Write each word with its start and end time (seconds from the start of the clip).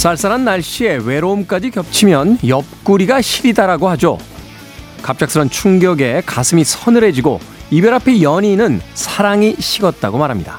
쌀쌀한 0.00 0.46
날씨에 0.46 0.96
외로움까지 1.04 1.70
겹치면 1.70 2.38
옆구리가 2.46 3.20
시리다라고 3.20 3.86
하죠. 3.90 4.16
갑작스런 5.02 5.50
충격에 5.50 6.22
가슴이 6.24 6.64
서늘해지고 6.64 7.38
이별 7.70 7.92
앞에 7.92 8.22
연인은 8.22 8.80
사랑이 8.94 9.56
식었다고 9.58 10.16
말합니다. 10.16 10.58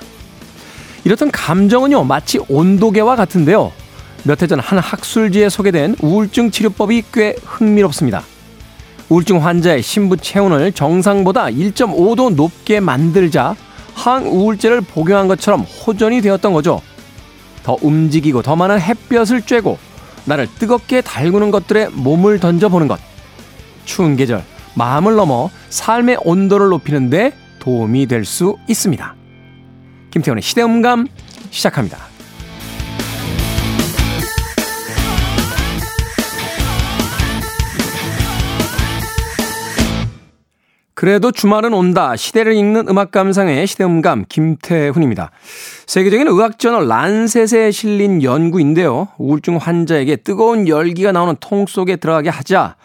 이렇던 1.05 1.31
감정은요, 1.31 2.03
마치 2.03 2.39
온도계와 2.49 3.15
같은데요. 3.15 3.71
몇 4.25 4.43
해 4.43 4.47
전 4.47 4.59
한 4.59 4.77
학술지에 4.77 5.49
소개된 5.49 5.95
우울증 6.03 6.51
치료법이 6.51 7.03
꽤 7.11 7.35
흥미롭습니다. 7.43 8.21
우울증 9.09 9.43
환자의 9.43 9.81
신부 9.81 10.17
체온을 10.17 10.71
정상보다 10.71 11.45
1.5도 11.45 12.35
높게 12.35 12.79
만들자 12.79 13.55
항우울제를 13.95 14.81
복용한 14.81 15.27
것처럼 15.27 15.61
호전이 15.61 16.21
되었던 16.21 16.53
거죠. 16.53 16.79
더 17.71 17.77
움직이고 17.81 18.41
더 18.41 18.57
많은 18.57 18.81
햇볕을 18.81 19.41
쬐고 19.41 19.77
나를 20.25 20.47
뜨겁게 20.59 20.99
달구는 20.99 21.51
것들에 21.51 21.87
몸을 21.93 22.39
던져보는 22.39 22.89
것. 22.89 22.99
추운 23.85 24.17
계절, 24.17 24.43
마음을 24.75 25.15
넘어 25.15 25.49
삶의 25.69 26.17
온도를 26.23 26.67
높이는데 26.67 27.33
도움이 27.59 28.07
될 28.07 28.25
수 28.25 28.57
있습니다. 28.67 29.15
김태훈의 30.11 30.41
시대음감 30.41 31.07
시작합니다. 31.49 32.10
그래도 41.01 41.31
주말은 41.31 41.73
온다. 41.73 42.15
시대를 42.15 42.53
읽는 42.53 42.87
음악 42.87 43.09
감상의 43.09 43.65
시대음감 43.65 44.25
김태훈입니다. 44.29 45.31
세계적인 45.87 46.27
의학 46.27 46.59
저널 46.59 46.87
란셋에 46.87 47.71
실린 47.71 48.21
연구인데요. 48.21 49.07
우울증 49.17 49.57
환자에게 49.57 50.17
뜨거운 50.17 50.67
열기가 50.67 51.11
나오는 51.11 51.35
통 51.39 51.65
속에 51.65 51.95
들어가게 51.95 52.29
하자 52.29 52.75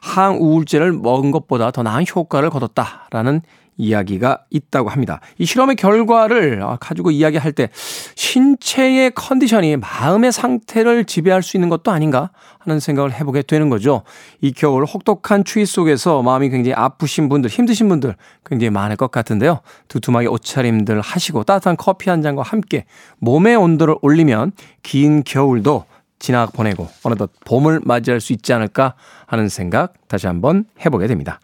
항우울제를 0.00 0.92
먹은 0.92 1.30
것보다 1.30 1.70
더 1.70 1.82
나은 1.82 2.06
효과를 2.16 2.48
거뒀다라는 2.48 3.42
이야기가 3.78 4.44
있다고 4.50 4.90
합니다. 4.90 5.20
이 5.38 5.46
실험의 5.46 5.76
결과를 5.76 6.62
아, 6.62 6.76
가지고 6.78 7.10
이야기할 7.10 7.52
때 7.52 7.70
신체의 8.16 9.12
컨디션이 9.14 9.76
마음의 9.76 10.32
상태를 10.32 11.04
지배할 11.04 11.42
수 11.42 11.56
있는 11.56 11.68
것도 11.68 11.90
아닌가 11.90 12.30
하는 12.58 12.80
생각을 12.80 13.14
해보게 13.14 13.42
되는 13.42 13.70
거죠. 13.70 14.02
이 14.40 14.52
겨울 14.52 14.84
혹독한 14.84 15.44
추위 15.44 15.64
속에서 15.64 16.22
마음이 16.22 16.50
굉장히 16.50 16.74
아프신 16.74 17.28
분들, 17.28 17.48
힘드신 17.48 17.88
분들 17.88 18.16
굉장히 18.44 18.70
많을 18.70 18.96
것 18.96 19.10
같은데요. 19.10 19.60
두툼하게 19.86 20.26
옷차림들 20.26 21.00
하시고 21.00 21.44
따뜻한 21.44 21.76
커피 21.76 22.10
한 22.10 22.20
잔과 22.20 22.42
함께 22.42 22.84
몸의 23.18 23.56
온도를 23.56 23.94
올리면 24.02 24.52
긴 24.82 25.22
겨울도 25.24 25.84
지나 26.18 26.46
보내고 26.46 26.88
어느덧 27.04 27.30
봄을 27.44 27.80
맞이할 27.84 28.20
수 28.20 28.32
있지 28.32 28.52
않을까 28.52 28.94
하는 29.26 29.48
생각 29.48 29.94
다시 30.08 30.26
한번 30.26 30.64
해보게 30.84 31.06
됩니다. 31.06 31.40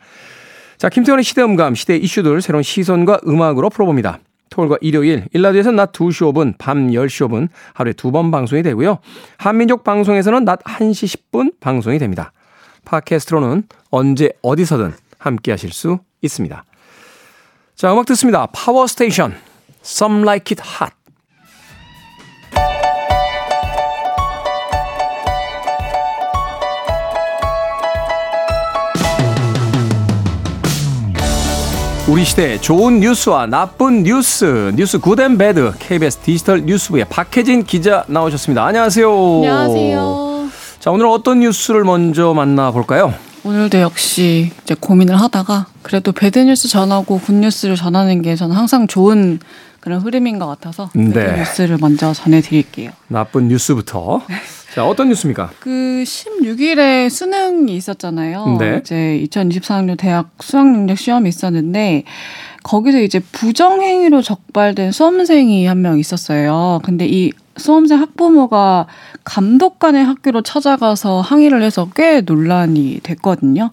자, 0.84 0.90
김태훈의 0.90 1.24
시대음감, 1.24 1.74
시대 1.74 1.96
이슈들 1.96 2.42
새로운 2.42 2.62
시선과 2.62 3.20
음악으로 3.26 3.70
풀어봅니다. 3.70 4.18
토요일과 4.50 4.76
일요일, 4.82 5.24
1라디오에서 5.32 5.70
낮 5.70 5.92
2시 5.92 6.30
5분, 6.30 6.58
밤 6.58 6.88
10시 6.88 7.26
5분 7.26 7.48
하루에 7.72 7.94
두 7.94 8.10
번 8.10 8.30
방송이 8.30 8.62
되고요. 8.62 8.98
한민족 9.38 9.82
방송에서는 9.82 10.44
낮 10.44 10.62
1시 10.62 11.30
10분 11.32 11.54
방송이 11.58 11.98
됩니다. 11.98 12.32
팟캐스트로는 12.84 13.62
언제 13.90 14.32
어디서든 14.42 14.92
함께 15.16 15.52
하실 15.52 15.72
수 15.72 16.00
있습니다. 16.20 16.64
자, 17.76 17.90
음악 17.90 18.04
듣습니다. 18.04 18.46
Power 18.52 18.86
Station, 18.86 19.34
Some 19.82 20.20
Like 20.20 20.54
It 20.54 20.62
Hot. 20.62 20.94
우리 32.14 32.24
시대 32.24 32.60
좋은 32.60 33.00
뉴스와 33.00 33.46
나쁜 33.46 34.04
뉴스, 34.04 34.72
뉴스 34.76 35.00
good 35.00 35.21
and 35.21 35.36
bad 35.36 35.72
KBS 35.80 36.18
디지털 36.18 36.64
뉴스부의 36.64 37.06
박혜진 37.06 37.64
기자 37.64 38.04
나오셨습니다. 38.06 38.64
안녕하세요. 38.64 39.08
안녕하세요. 39.10 40.48
자, 40.78 40.92
오늘 40.92 41.06
어떤 41.06 41.40
뉴스를 41.40 41.82
먼저 41.82 42.32
만나볼까요? 42.32 43.12
오늘도 43.42 43.80
역시 43.80 44.52
이제 44.62 44.76
고민을 44.78 45.20
하다가 45.20 45.66
그래도 45.82 46.12
bad 46.12 46.38
뉴스 46.38 46.68
전하고 46.68 47.18
good 47.18 47.32
뉴스를 47.32 47.74
전하는 47.74 48.22
게 48.22 48.36
저는 48.36 48.54
항상 48.54 48.86
좋은 48.86 49.40
그런 49.80 50.00
흐름인 50.00 50.38
것 50.38 50.46
같아서 50.46 50.90
bad 50.94 51.18
네. 51.18 51.38
뉴스를 51.38 51.78
먼저 51.80 52.14
전해드릴게요. 52.14 52.92
나쁜 53.08 53.48
뉴스부터. 53.48 54.22
자, 54.74 54.84
어떤 54.84 55.08
뉴스입니까? 55.08 55.50
그 55.60 56.02
16일에 56.04 57.08
수능이 57.08 57.76
있었잖아요. 57.76 58.56
네. 58.58 58.78
이제 58.80 59.24
2024학년 59.30 59.96
대학 59.96 60.30
수학 60.40 60.66
능력 60.68 60.98
시험이 60.98 61.28
있었는데 61.28 62.02
거기서 62.64 63.00
이제 63.00 63.20
부정행위로 63.20 64.20
적발된 64.22 64.90
수험생이 64.90 65.66
한 65.66 65.78
명 65.84 65.98
있었어요. 66.00 66.80
근데 66.82 67.06
이 67.06 67.30
수험생 67.56 68.00
학부모가 68.00 68.88
감독관의 69.22 70.04
학교로 70.04 70.42
찾아가서 70.42 71.20
항의를 71.20 71.62
해서 71.62 71.88
꽤 71.94 72.20
논란이 72.22 73.00
됐거든요. 73.04 73.70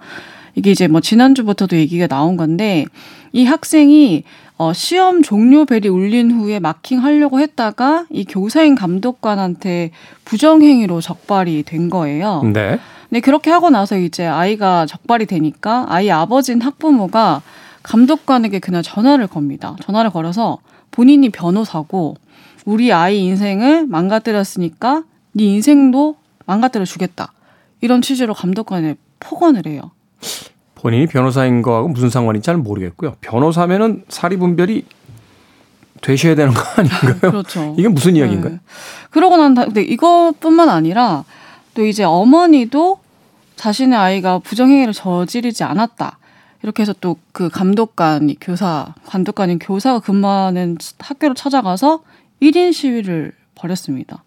이게 0.53 0.69
이제 0.69 0.87
뭐 0.87 1.01
지난주부터도 1.01 1.77
얘기가 1.77 2.05
나온 2.05 2.37
건데 2.37 2.85
이 3.31 3.45
학생이 3.45 4.23
어, 4.61 4.73
시험 4.73 5.23
종료 5.23 5.65
벨이 5.65 5.87
울린 5.87 6.29
후에 6.29 6.59
마킹하려고 6.59 7.39
했다가 7.39 8.05
이 8.11 8.25
교사인 8.25 8.75
감독관한테 8.75 9.89
부정행위로 10.23 11.01
적발이 11.01 11.63
된 11.63 11.89
거예요. 11.89 12.43
네. 12.43 12.77
근데 13.09 13.21
그렇게 13.21 13.49
하고 13.49 13.71
나서 13.71 13.97
이제 13.97 14.23
아이가 14.23 14.85
적발이 14.85 15.25
되니까 15.25 15.87
아이 15.89 16.11
아버지인 16.11 16.61
학부모가 16.61 17.41
감독관에게 17.81 18.59
그날 18.59 18.83
전화를 18.83 19.25
겁니다. 19.25 19.75
전화를 19.81 20.11
걸어서 20.11 20.59
본인이 20.91 21.31
변호사고 21.31 22.17
우리 22.63 22.93
아이 22.93 23.17
인생을 23.17 23.87
망가뜨렸으니까 23.87 25.05
네 25.31 25.43
인생도 25.45 26.17
망가뜨려 26.45 26.85
주겠다. 26.85 27.33
이런 27.81 28.03
취지로 28.03 28.35
감독관에 28.35 28.93
폭언을 29.19 29.65
해요. 29.65 29.89
본인이 30.81 31.05
변호사인 31.05 31.61
거하고 31.61 31.87
무슨 31.89 32.09
상관인지 32.09 32.45
잘 32.45 32.57
모르겠고요. 32.57 33.15
변호사면은 33.21 34.03
사리 34.09 34.37
분별이 34.37 34.85
되셔야 36.01 36.33
되는 36.35 36.53
거 36.53 36.61
아닌가요? 36.75 37.15
그렇죠. 37.31 37.75
이게 37.77 37.87
무슨 37.87 38.15
이야기인가요? 38.15 38.53
네. 38.53 38.59
그러고 39.11 39.37
난 39.37 39.53
다, 39.53 39.65
근데 39.65 39.83
이것뿐만 39.83 40.69
아니라 40.69 41.23
또 41.75 41.85
이제 41.85 42.03
어머니도 42.03 42.99
자신의 43.55 43.97
아이가 43.97 44.39
부정행위를 44.39 44.93
저지르지 44.93 45.63
않았다. 45.63 46.17
이렇게 46.63 46.81
해서 46.81 46.93
또 46.99 47.15
그 47.31 47.49
감독관이 47.49 48.37
교사, 48.41 48.93
감독관인 49.05 49.59
교사가 49.59 49.99
근무하는 49.99 50.77
학교를 50.99 51.35
찾아가서 51.35 52.01
1인 52.41 52.73
시위를 52.73 53.31
벌였습니다. 53.55 54.23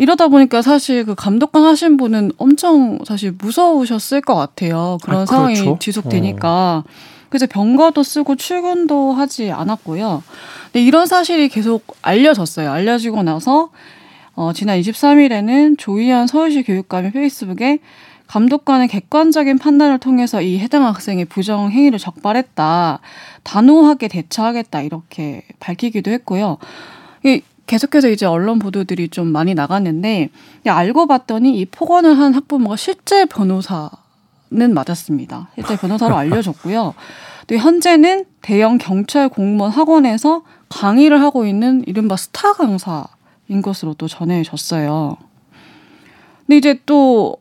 이러다 0.00 0.28
보니까 0.28 0.62
사실 0.62 1.04
그 1.04 1.14
감독관 1.14 1.62
하신 1.62 1.98
분은 1.98 2.32
엄청 2.38 3.00
사실 3.04 3.32
무서우셨을 3.36 4.22
것 4.22 4.34
같아요. 4.34 4.96
그런 5.02 5.20
아, 5.20 5.26
상황이 5.26 5.56
그렇죠? 5.56 5.78
지속되니까. 5.78 6.84
어. 6.86 6.90
그래서 7.28 7.46
병가도 7.46 8.02
쓰고 8.02 8.36
출근도 8.36 9.12
하지 9.12 9.50
않았고요. 9.50 10.22
근데 10.64 10.82
이런 10.82 11.04
사실이 11.06 11.50
계속 11.50 11.84
알려졌어요. 12.00 12.72
알려지고 12.72 13.22
나서 13.24 13.68
어, 14.34 14.54
지난 14.54 14.80
23일에는 14.80 15.76
조희연 15.76 16.28
서울시 16.28 16.62
교육감이 16.62 17.10
페이스북에 17.10 17.80
감독관의 18.26 18.88
객관적인 18.88 19.58
판단을 19.58 19.98
통해서 19.98 20.40
이 20.40 20.58
해당 20.60 20.86
학생의 20.86 21.26
부정 21.26 21.70
행위를 21.70 21.98
적발했다. 21.98 23.00
단호하게 23.42 24.08
대처하겠다. 24.08 24.80
이렇게 24.80 25.42
밝히기도 25.60 26.10
했고요. 26.10 26.56
이 27.22 27.42
계속해서 27.70 28.08
이제 28.08 28.26
언론 28.26 28.58
보도들이 28.58 29.08
좀 29.08 29.28
많이 29.28 29.54
나갔는데 29.54 30.30
알고 30.66 31.06
봤더니 31.06 31.58
이 31.58 31.64
폭언을 31.64 32.18
한 32.18 32.34
학부모가 32.34 32.76
실제 32.76 33.24
변호사는 33.26 33.88
맞았습니다. 34.74 35.48
실제 35.54 35.76
변호사로 35.76 36.16
알려졌고요. 36.16 36.94
또 37.46 37.56
현재는 37.56 38.24
대형 38.42 38.78
경찰 38.78 39.28
공무원 39.28 39.72
학원에서 39.72 40.42
강의를 40.68 41.20
하고 41.20 41.46
있는 41.46 41.82
이른바 41.86 42.16
스타 42.16 42.52
강사인 42.52 43.62
것으로 43.62 43.94
또 43.94 44.08
전해졌어요. 44.08 45.16
근데 46.46 46.56
이제 46.56 46.80
또 46.86 47.40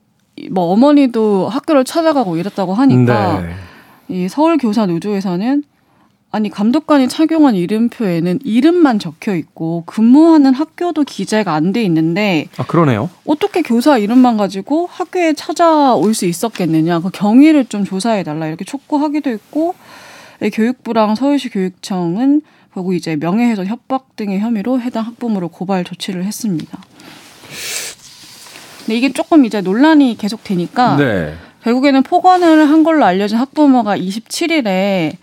뭐 0.52 0.72
어머니도 0.72 1.50
학교를 1.50 1.84
찾아가고 1.84 2.38
이랬다고 2.38 2.74
하니까 2.74 3.42
네. 3.42 3.54
이 4.08 4.28
서울 4.30 4.58
교사 4.58 4.86
노조에서는 4.86 5.64
아니 6.32 6.50
감독관이 6.52 7.08
착용한 7.10 7.56
이름표에는 7.56 8.40
이름만 8.44 9.00
적혀 9.00 9.36
있고 9.36 9.84
근무하는 9.88 10.54
학교도 10.54 11.04
기재가 11.04 11.54
안 11.54 11.74
돼 11.74 11.84
있는데 11.84 12.48
아 12.58 12.64
그러네요. 12.66 13.10
어떻게 13.26 13.62
교사 13.64 13.98
이름만 13.98 14.38
가지고 14.38 14.88
학교에 14.92 15.34
찾아올 15.34 16.14
수 16.14 16.26
있었겠느냐 16.26 17.00
그 17.00 17.10
경위를 17.12 17.66
좀 17.66 17.84
조사해 17.84 18.24
달라 18.24 18.48
이렇게 18.48 18.64
촉구하기도 18.64 19.30
했고 19.30 19.74
교육부랑 20.54 21.16
서울시 21.16 21.50
교육청은 21.50 22.42
결국 22.76 22.94
이제 22.94 23.16
명예훼손 23.16 23.66
협박 23.66 24.16
등의 24.16 24.40
혐의로 24.40 24.80
해당 24.80 25.06
학부모를 25.06 25.48
고발 25.48 25.84
조치를 25.84 26.24
했습니다. 26.26 26.80
근데 28.86 28.98
이게 28.98 29.12
조금 29.12 29.46
이제 29.46 29.62
논란이 29.62 30.16
계속 30.18 30.44
되니까 30.44 30.96
네. 30.96 31.34
결국에는 31.64 32.04
폭언을 32.04 32.70
한 32.70 32.84
걸로 32.84 33.06
알려진 33.06 33.38
학부모가 33.38 33.98
27일에 33.98 35.14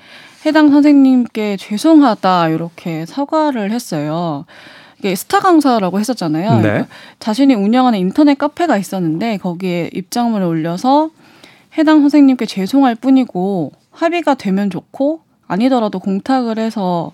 해당 0.46 0.70
선생님께 0.70 1.56
죄송하다 1.56 2.50
이렇게 2.50 3.04
사과를 3.04 3.72
했어요. 3.72 4.44
이게 4.98 5.16
스타 5.16 5.40
강사라고 5.40 5.98
했었잖아요. 5.98 6.56
네. 6.56 6.62
그러니까 6.62 6.88
자신이 7.18 7.54
운영하는 7.54 7.98
인터넷 7.98 8.38
카페가 8.38 8.78
있었는데 8.78 9.38
거기에 9.38 9.90
입장문을 9.92 10.46
올려서 10.46 11.10
해당 11.76 12.00
선생님께 12.00 12.46
죄송할 12.46 12.94
뿐이고 12.94 13.72
합의가 13.90 14.34
되면 14.34 14.70
좋고 14.70 15.20
아니더라도 15.48 15.98
공탁을 15.98 16.60
해서 16.60 17.12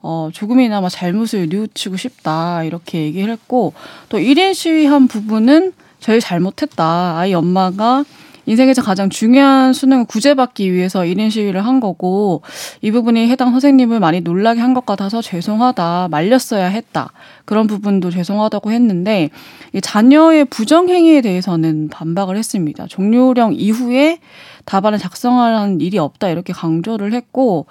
어, 0.00 0.30
조금이나마 0.32 0.88
잘못을 0.88 1.48
뉘우치고 1.48 1.96
싶다 1.96 2.64
이렇게 2.64 3.04
얘기를 3.04 3.32
했고 3.32 3.74
또 4.08 4.18
1인 4.18 4.54
시위한 4.54 5.06
부분은 5.06 5.72
제일 6.00 6.18
잘못했다. 6.18 7.16
아이 7.16 7.32
엄마가 7.32 8.04
인생에서 8.46 8.82
가장 8.82 9.08
중요한 9.08 9.72
수능을 9.72 10.04
구제받기 10.06 10.72
위해서 10.72 11.00
1인 11.02 11.30
시위를 11.30 11.64
한 11.64 11.80
거고 11.80 12.42
이 12.80 12.90
부분이 12.90 13.28
해당 13.28 13.50
선생님을 13.52 14.00
많이 14.00 14.20
놀라게 14.20 14.60
한 14.60 14.72
것 14.72 14.86
같아서 14.86 15.20
죄송하다 15.20 16.08
말렸어야 16.10 16.66
했다. 16.66 17.12
그런 17.44 17.66
부분도 17.66 18.10
죄송하다고 18.10 18.72
했는데 18.72 19.30
이 19.74 19.80
자녀의 19.80 20.46
부정행위에 20.46 21.20
대해서는 21.20 21.88
반박을 21.88 22.36
했습니다. 22.36 22.86
종료령 22.88 23.52
이후에 23.54 24.18
답안을 24.64 24.98
작성하는 24.98 25.80
일이 25.80 25.98
없다 25.98 26.28
이렇게 26.30 26.52
강조를 26.52 27.12
했고 27.12 27.66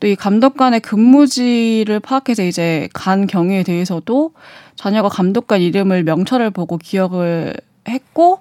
또 0.00 0.06
이 0.06 0.14
감독 0.16 0.56
관의 0.56 0.80
근무지를 0.80 1.98
파악해서 2.00 2.44
이제 2.44 2.88
간 2.92 3.26
경위에 3.26 3.62
대해서도 3.62 4.32
자녀가 4.76 5.08
감독관 5.08 5.60
이름을 5.62 6.04
명찰을 6.04 6.50
보고 6.50 6.76
기억을 6.76 7.54
했고 7.88 8.40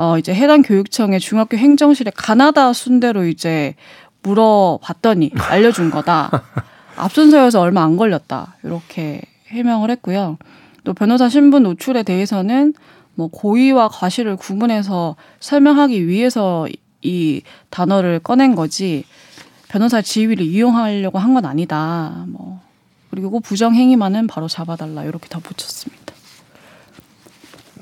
어, 0.00 0.16
이제 0.16 0.32
해당 0.32 0.62
교육청의 0.62 1.18
중학교 1.18 1.56
행정실에 1.56 2.12
가나다 2.14 2.72
순대로 2.72 3.24
이제 3.26 3.74
물어봤더니 4.22 5.32
알려준 5.36 5.90
거다. 5.90 6.30
앞순서여서 6.94 7.60
얼마 7.60 7.82
안 7.82 7.96
걸렸다. 7.96 8.54
이렇게 8.62 9.22
해명을 9.48 9.90
했고요. 9.90 10.38
또 10.84 10.94
변호사 10.94 11.28
신분 11.28 11.64
노출에 11.64 12.04
대해서는 12.04 12.74
뭐 13.16 13.26
고의와 13.26 13.88
과실을 13.88 14.36
구분해서 14.36 15.16
설명하기 15.40 16.06
위해서 16.06 16.68
이 17.02 17.42
단어를 17.70 18.20
꺼낸 18.20 18.54
거지 18.54 19.04
변호사 19.68 20.00
지위를 20.00 20.46
이용하려고 20.46 21.18
한 21.18 21.34
건 21.34 21.44
아니다. 21.44 22.24
뭐 22.28 22.60
그리고 23.10 23.40
부정 23.40 23.74
행위만은 23.74 24.28
바로 24.28 24.46
잡아달라 24.46 25.02
이렇게 25.02 25.28
덧붙였습니다. 25.28 25.97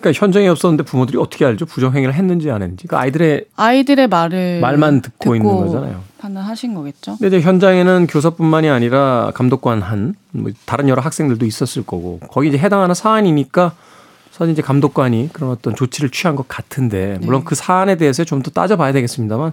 그러니까 0.01 0.13
현장에 0.21 0.49
없었는데 0.49 0.85
부모들이 0.85 1.19
어떻게 1.19 1.45
알죠? 1.45 1.67
부정행위를 1.67 2.15
했는지 2.15 2.51
안 2.51 2.63
했는지. 2.63 2.87
그 2.87 2.97
아이들의 2.97 3.47
아이들의 3.57 4.07
말을 4.09 4.61
말만 4.61 5.03
듣고, 5.03 5.17
듣고 5.19 5.37
있는 5.37 5.57
거잖아요. 5.57 6.03
판단하신 6.19 6.75
거겠죠. 6.75 7.17
근데 7.19 7.37
이제 7.39 7.47
현장에는 7.47 8.07
교사뿐만이 8.09 8.69
아니라 8.69 9.31
감독관 9.35 9.83
한 9.83 10.15
뭐 10.33 10.51
다른 10.67 10.89
여러 10.89 11.01
학생들도 11.01 11.47
있었을 11.47 11.83
거고 11.83 12.21
거기 12.31 12.49
이제 12.49 12.59
해당하는 12.59 12.95
사안이니까 12.95 13.73
사실 14.31 14.53
이제 14.53 14.61
감독관이 14.61 15.31
그런 15.33 15.51
어떤 15.51 15.75
조치를 15.75 16.11
취한 16.11 16.37
것 16.37 16.47
같은데 16.47 17.19
물론 17.23 17.41
네. 17.41 17.45
그 17.47 17.55
사안에 17.55 17.97
대해서 17.97 18.23
좀 18.25 18.43
더 18.43 18.51
따져봐야 18.51 18.93
되겠습니다만 18.93 19.53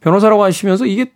변호사라고 0.00 0.42
하시면서 0.44 0.84
이게 0.84 1.12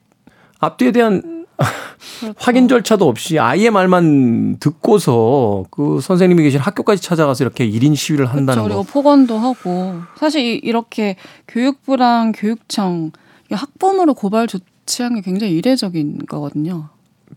앞뒤에 0.61 0.93
대한 0.93 1.34
그렇죠. 1.57 2.35
확인 2.39 2.69
절차도 2.69 3.07
없이 3.09 3.39
아이의 3.39 3.71
말만 3.71 4.59
듣고서 4.61 5.65
그 5.71 6.01
선생님이 6.03 6.43
계신 6.43 6.61
학교까지 6.61 7.03
찾아가서 7.03 7.45
이렇게 7.45 7.69
1인 7.69 7.97
시위를 7.97 8.27
한다는 8.27 8.63
그렇죠. 8.63 8.83
그리고 8.83 8.83
폭언도 8.85 9.39
하고 9.39 9.95
사실 10.19 10.61
이렇게 10.65 11.17
교육부랑 11.49 12.33
교육청 12.37 13.13
학부모로 13.51 14.15
고발 14.15 14.47
조치한 14.47 15.15
게 15.17 15.21
굉장히 15.21 15.55
이례적인 15.55 16.27
거거든요. 16.29 16.89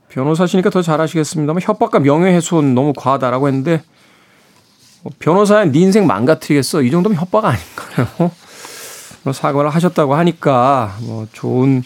변호사시니까 0.10 0.70
더 0.70 0.82
잘 0.82 1.02
아시겠습니다만 1.02 1.62
협박과 1.62 2.00
명예훼손 2.00 2.74
너무 2.76 2.94
과하다라고 2.96 3.48
했는데 3.48 3.82
뭐 5.04 5.12
변호사의 5.20 5.72
네 5.72 5.80
인생 5.80 6.08
망가뜨리겠어 6.08 6.82
이 6.82 6.92
정도면 6.92 7.18
협박 7.20 7.46
아닌가요? 7.46 8.32
뭐 9.24 9.34
사과를 9.34 9.70
하셨다고 9.70 10.16
하니까 10.16 10.96
뭐 11.02 11.28
좋은 11.34 11.84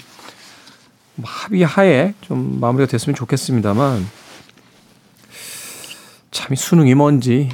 합의하에 1.23 2.13
좀 2.21 2.59
마무리가 2.59 2.89
됐으면 2.89 3.15
좋겠습니다만 3.15 4.07
참 6.31 6.55
수능이 6.55 6.95
뭔지 6.95 7.49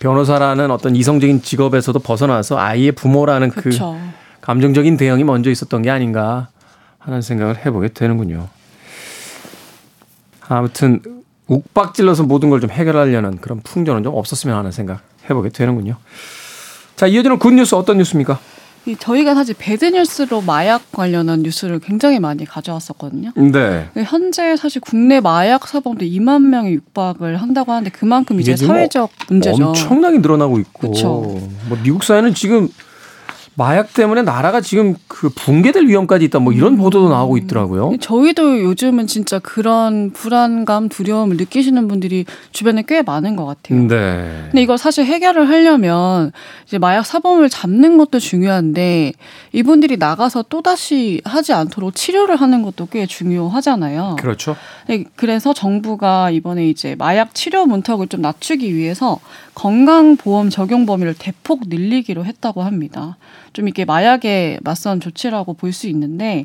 변호사라는 0.00 0.70
어떤 0.70 0.94
이성적인 0.94 1.42
직업에서도 1.42 1.98
벗어나서 2.00 2.58
아이의 2.58 2.92
부모라는 2.92 3.50
그 3.50 3.62
그쵸. 3.62 3.98
그 3.98 4.40
감정적인 4.40 4.96
대응이 4.96 5.24
먼저 5.24 5.50
있었던 5.50 5.82
게 5.82 5.90
아닌가 5.90 6.48
하는 6.98 7.22
생각을 7.22 7.64
해보게 7.64 7.88
되는군요. 7.88 8.48
아무튼 10.48 11.00
욱박질러서 11.46 12.24
모든 12.24 12.50
걸 12.50 12.60
좀 12.60 12.70
해결하려는 12.70 13.38
그런 13.38 13.60
풍조는 13.60 14.02
좀 14.02 14.14
없었으면 14.14 14.56
하는 14.56 14.70
생각 14.72 15.02
해보게 15.28 15.48
되는군요. 15.50 15.96
자 16.96 17.06
이어지는 17.06 17.38
good 17.38 17.52
뉴스 17.54 17.74
어떤 17.74 17.98
뉴스입니까? 17.98 18.38
이 18.86 18.96
저희가 18.96 19.34
사실 19.34 19.54
bad뉴스로 19.58 20.40
마약 20.40 20.90
관련한 20.90 21.42
뉴스를 21.42 21.80
굉장히 21.80 22.18
많이 22.18 22.44
가져왔었거든요. 22.44 23.32
네. 23.36 23.88
현재 24.04 24.56
사실 24.56 24.80
국내 24.80 25.20
마약 25.20 25.68
사범도 25.68 26.04
2만 26.04 26.42
명이 26.46 26.72
육박을 26.72 27.36
한다고 27.36 27.72
하는데 27.72 27.90
그만큼 27.90 28.40
이제 28.40 28.56
사회적 28.56 29.10
문제죠. 29.28 29.68
엄청나게 29.68 30.18
늘어나고 30.18 30.58
있고. 30.60 30.90
그쵸. 30.90 31.08
뭐 31.68 31.78
미국 31.82 32.04
사회는 32.04 32.34
지금 32.34 32.68
마약 33.56 33.92
때문에 33.92 34.22
나라가 34.22 34.60
지금 34.60 34.94
그 35.08 35.28
붕괴될 35.28 35.86
위험까지 35.86 36.24
있다 36.26 36.38
뭐 36.38 36.52
이런 36.52 36.74
음. 36.74 36.78
보도도 36.78 37.08
나오고 37.08 37.36
있더라고요. 37.38 37.92
저희도 38.00 38.62
요즘은 38.62 39.06
진짜 39.06 39.38
그런 39.38 40.10
불안감, 40.12 40.88
두려움을 40.88 41.36
느끼시는 41.36 41.88
분들이 41.88 42.24
주변에 42.52 42.84
꽤 42.86 43.02
많은 43.02 43.36
것 43.36 43.44
같아요. 43.44 43.86
네. 43.86 44.44
근데 44.50 44.62
이걸 44.62 44.78
사실 44.78 45.04
해결을 45.04 45.48
하려면 45.48 46.32
이제 46.66 46.78
마약 46.78 47.04
사범을 47.04 47.50
잡는 47.50 47.98
것도 47.98 48.18
중요한데 48.18 49.12
이분들이 49.52 49.96
나가서 49.96 50.44
또 50.48 50.62
다시 50.62 51.20
하지 51.24 51.52
않도록 51.52 51.94
치료를 51.94 52.36
하는 52.36 52.62
것도 52.62 52.86
꽤 52.86 53.06
중요하잖아요. 53.06 54.16
그렇죠. 54.18 54.56
네, 54.86 55.04
그래서 55.16 55.52
정부가 55.52 56.30
이번에 56.30 56.68
이제 56.68 56.94
마약 56.98 57.34
치료 57.34 57.66
문턱을 57.66 58.08
좀 58.08 58.22
낮추기 58.22 58.74
위해서 58.74 59.18
건강보험 59.60 60.48
적용 60.48 60.86
범위를 60.86 61.14
대폭 61.18 61.64
늘리기로 61.66 62.24
했다고 62.24 62.62
합니다. 62.62 63.18
좀 63.52 63.66
이렇게 63.66 63.84
마약에 63.84 64.58
맞선 64.62 65.00
조치라고 65.00 65.54
볼 65.54 65.70
수 65.72 65.86
있는데 65.88 66.44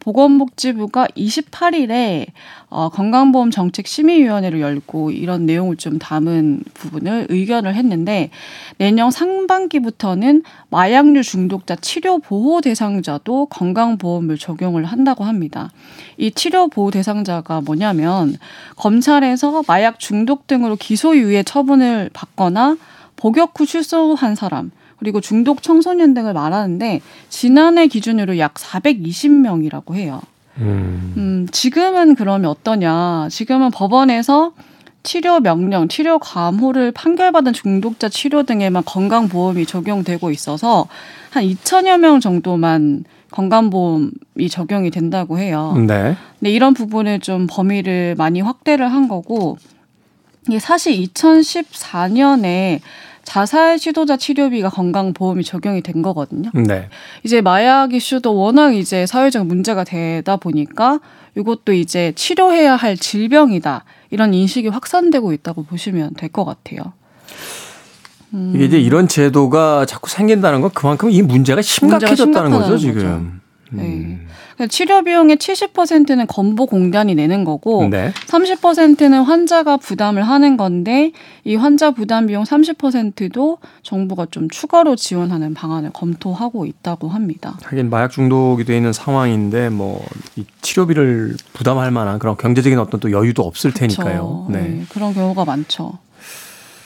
보건복지부가 0.00 1.06
28일에 1.16 2.26
어, 2.68 2.90
건강보험 2.90 3.50
정책 3.50 3.86
심의위원회를 3.86 4.60
열고 4.60 5.12
이런 5.12 5.46
내용을 5.46 5.76
좀 5.76 5.98
담은 5.98 6.62
부분을 6.74 7.26
의견을 7.30 7.74
했는데 7.74 8.30
내년 8.76 9.10
상반기부터는 9.10 10.42
마약류 10.70 11.22
중독자 11.22 11.76
치료 11.76 12.18
보호 12.18 12.60
대상자도 12.60 13.46
건강보험을 13.46 14.36
적용을 14.36 14.84
한다고 14.84 15.24
합니다. 15.24 15.70
이 16.18 16.30
치료 16.30 16.68
보호 16.68 16.90
대상자가 16.90 17.62
뭐냐면 17.62 18.36
검찰에서 18.76 19.62
마약 19.66 19.98
중독 19.98 20.46
등으로 20.46 20.76
기소유예 20.76 21.44
처분을 21.44 22.10
받거나 22.12 22.76
복역 23.16 23.58
후 23.58 23.64
출소한 23.64 24.34
사람 24.34 24.70
그리고 24.98 25.20
중독 25.20 25.62
청소년 25.62 26.14
등을 26.14 26.32
말하는데 26.32 27.00
지난해 27.28 27.86
기준으로 27.86 28.38
약 28.38 28.54
420명이라고 28.54 29.94
해요. 29.94 30.20
음. 30.58 31.14
음, 31.16 31.48
지금은 31.50 32.14
그러면 32.14 32.50
어떠냐? 32.50 33.28
지금은 33.30 33.70
법원에서 33.70 34.52
치료 35.02 35.38
명령, 35.40 35.86
치료 35.88 36.18
감호를 36.18 36.92
판결받은 36.92 37.52
중독자 37.52 38.08
치료 38.08 38.42
등에만 38.42 38.84
건강보험이 38.84 39.66
적용되고 39.66 40.30
있어서 40.30 40.86
한 41.30 41.44
2천여 41.44 41.98
명 41.98 42.20
정도만 42.20 43.04
건강보험이 43.30 44.48
적용이 44.50 44.90
된다고 44.90 45.38
해요. 45.38 45.74
네. 45.86 46.16
근데 46.38 46.50
이런 46.50 46.72
부분을 46.72 47.20
좀 47.20 47.46
범위를 47.50 48.14
많이 48.16 48.40
확대를 48.40 48.90
한 48.90 49.08
거고, 49.08 49.58
이게 50.48 50.58
사실 50.58 50.94
2014년에 51.02 52.80
자살 53.24 53.78
시도자 53.78 54.16
치료비가 54.16 54.68
건강보험이 54.70 55.44
적용이 55.44 55.80
된 55.82 56.02
거거든요. 56.02 56.50
네. 56.54 56.88
이제 57.24 57.40
마약 57.40 57.92
이슈도 57.94 58.34
워낙 58.36 58.74
이제 58.74 59.06
사회적 59.06 59.46
문제가 59.46 59.84
되다 59.84 60.36
보니까 60.36 61.00
이것도 61.36 61.72
이제 61.72 62.12
치료해야 62.14 62.76
할 62.76 62.96
질병이다. 62.96 63.84
이런 64.10 64.32
인식이 64.34 64.68
확산되고 64.68 65.32
있다고 65.32 65.64
보시면 65.64 66.14
될 66.14 66.28
것 66.28 66.44
같아요. 66.44 66.92
음. 68.34 68.52
이게 68.54 68.64
이제 68.66 68.80
이런 68.80 69.08
제도가 69.08 69.86
자꾸 69.86 70.10
생긴다는 70.10 70.60
건 70.60 70.70
그만큼 70.74 71.10
이 71.10 71.22
문제가 71.22 71.62
심각해졌다는 71.62 72.50
거죠, 72.50 72.76
지금. 72.78 73.40
네. 73.70 73.82
음. 73.82 74.28
치료 74.68 75.02
비용의 75.02 75.36
70%는 75.36 76.26
건보 76.26 76.66
공단이 76.66 77.14
내는 77.14 77.44
거고 77.44 77.88
네. 77.88 78.12
30%는 78.26 79.22
환자가 79.22 79.76
부담을 79.76 80.22
하는 80.22 80.56
건데 80.56 81.12
이 81.44 81.56
환자 81.56 81.90
부담 81.90 82.26
비용 82.26 82.44
30%도 82.44 83.58
정부가 83.82 84.26
좀 84.30 84.48
추가로 84.48 84.96
지원하는 84.96 85.54
방안을 85.54 85.90
검토하고 85.92 86.66
있다고 86.66 87.08
합니다. 87.08 87.58
하긴 87.62 87.90
마약 87.90 88.10
중독이 88.10 88.64
돼 88.64 88.76
있는 88.76 88.92
상황인데 88.92 89.70
뭐이 89.70 90.44
치료비를 90.62 91.36
부담할 91.52 91.90
만한 91.90 92.18
그런 92.18 92.36
경제적인 92.36 92.78
어떤 92.78 93.00
또 93.00 93.10
여유도 93.10 93.42
없을 93.42 93.72
테니까요. 93.72 94.46
네. 94.50 94.60
네. 94.60 94.84
그런 94.88 95.12
경우가 95.14 95.44
많죠. 95.44 95.98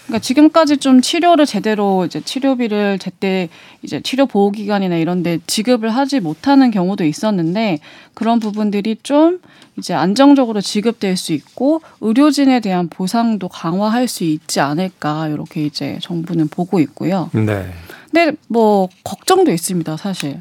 그러니까 0.08 0.20
지금까지 0.20 0.78
좀 0.78 1.02
치료를 1.02 1.44
제대로 1.44 2.06
이제 2.06 2.20
치료비를 2.20 2.98
제때 2.98 3.50
이제 3.82 4.00
치료 4.00 4.24
보호 4.24 4.50
기관이나 4.50 4.96
이런데 4.96 5.38
지급을 5.46 5.90
하지 5.90 6.20
못하는 6.20 6.70
경우도 6.70 7.04
있었는데 7.04 7.78
그런 8.14 8.40
부분들이 8.40 8.96
좀 9.02 9.40
이제 9.76 9.92
안정적으로 9.92 10.62
지급될 10.62 11.18
수 11.18 11.34
있고 11.34 11.82
의료진에 12.00 12.60
대한 12.60 12.88
보상도 12.88 13.48
강화할 13.48 14.08
수 14.08 14.24
있지 14.24 14.60
않을까 14.60 15.28
이렇게 15.28 15.66
이제 15.66 15.98
정부는 16.00 16.48
보고 16.48 16.80
있고요. 16.80 17.30
네. 17.34 17.70
근데 18.10 18.34
뭐 18.48 18.88
걱정도 19.04 19.52
있습니다, 19.52 19.98
사실. 19.98 20.40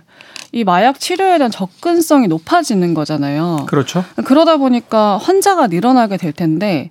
이 0.54 0.64
마약 0.64 0.98
치료에 0.98 1.38
대한 1.38 1.52
접근성이 1.52 2.30
높아지는 2.30 2.94
거잖아요. 2.94 3.66
그렇죠. 3.68 4.06
그러다 4.24 4.56
보니까 4.56 5.18
환자가 5.18 5.68
늘어나게 5.68 6.16
될 6.16 6.32
텐데 6.32 6.90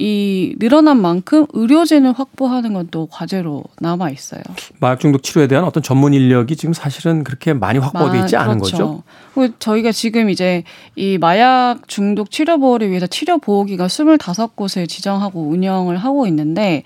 이 0.00 0.54
늘어난 0.60 1.00
만큼 1.02 1.44
의료진을 1.52 2.12
확보하는 2.12 2.72
건 2.72 2.88
또 2.92 3.06
과제로 3.10 3.64
남아 3.80 4.10
있어요. 4.10 4.40
마약 4.78 5.00
중독 5.00 5.22
치료에 5.24 5.48
대한 5.48 5.64
어떤 5.64 5.82
전문 5.82 6.14
인력이 6.14 6.54
지금 6.56 6.72
사실은 6.72 7.24
그렇게 7.24 7.52
많이 7.52 7.78
확보돼 7.80 8.20
있지 8.20 8.36
않은 8.36 8.60
그렇죠. 8.60 9.02
거죠. 9.34 9.52
저희가 9.58 9.90
지금 9.92 10.30
이제 10.30 10.62
이 10.94 11.18
마약 11.18 11.86
중독 11.88 12.30
치료 12.30 12.58
보호를 12.58 12.88
위해서 12.90 13.06
치료 13.08 13.38
보호기관 13.38 13.88
25곳을 13.88 14.88
지정하고 14.88 15.48
운영을 15.48 15.96
하고 15.98 16.26
있는데 16.28 16.84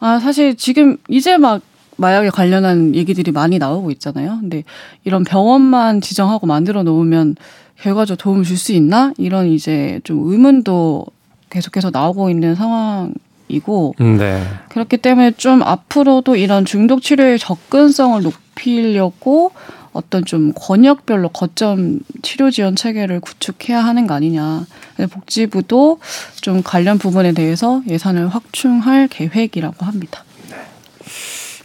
아 0.00 0.18
사실 0.18 0.56
지금 0.56 0.96
이제 1.08 1.36
막 1.36 1.60
마약에 1.98 2.30
관련한 2.30 2.94
얘기들이 2.94 3.30
많이 3.32 3.58
나오고 3.58 3.90
있잖아요. 3.92 4.38
근데 4.40 4.64
이런 5.04 5.24
병원만 5.24 6.00
지정하고 6.00 6.46
만들어 6.46 6.82
놓으면 6.82 7.36
결과적으로 7.76 8.16
도움을 8.16 8.44
줄 8.44 8.56
수 8.56 8.72
있나? 8.72 9.12
이런 9.18 9.46
이제 9.48 10.00
좀 10.04 10.32
의문도 10.32 11.06
계속해서 11.50 11.90
나오고 11.90 12.30
있는 12.30 12.54
상황이고 12.54 13.94
음, 14.00 14.16
네. 14.16 14.42
그렇기 14.68 14.96
때문에 14.98 15.32
좀 15.32 15.62
앞으로도 15.62 16.36
이런 16.36 16.64
중독 16.64 17.02
치료의 17.02 17.38
접근성을 17.38 18.22
높이려고 18.22 19.52
어떤 19.92 20.24
좀 20.24 20.52
권역별로 20.54 21.30
거점 21.30 22.00
치료 22.22 22.50
지원 22.50 22.76
체계를 22.76 23.20
구축해야 23.20 23.80
하는 23.84 24.06
거 24.06 24.14
아니냐. 24.14 24.66
복지부도 25.10 25.98
좀 26.40 26.62
관련 26.62 26.98
부분에 26.98 27.32
대해서 27.32 27.82
예산을 27.88 28.28
확충할 28.28 29.08
계획이라고 29.08 29.84
합니다. 29.84 30.24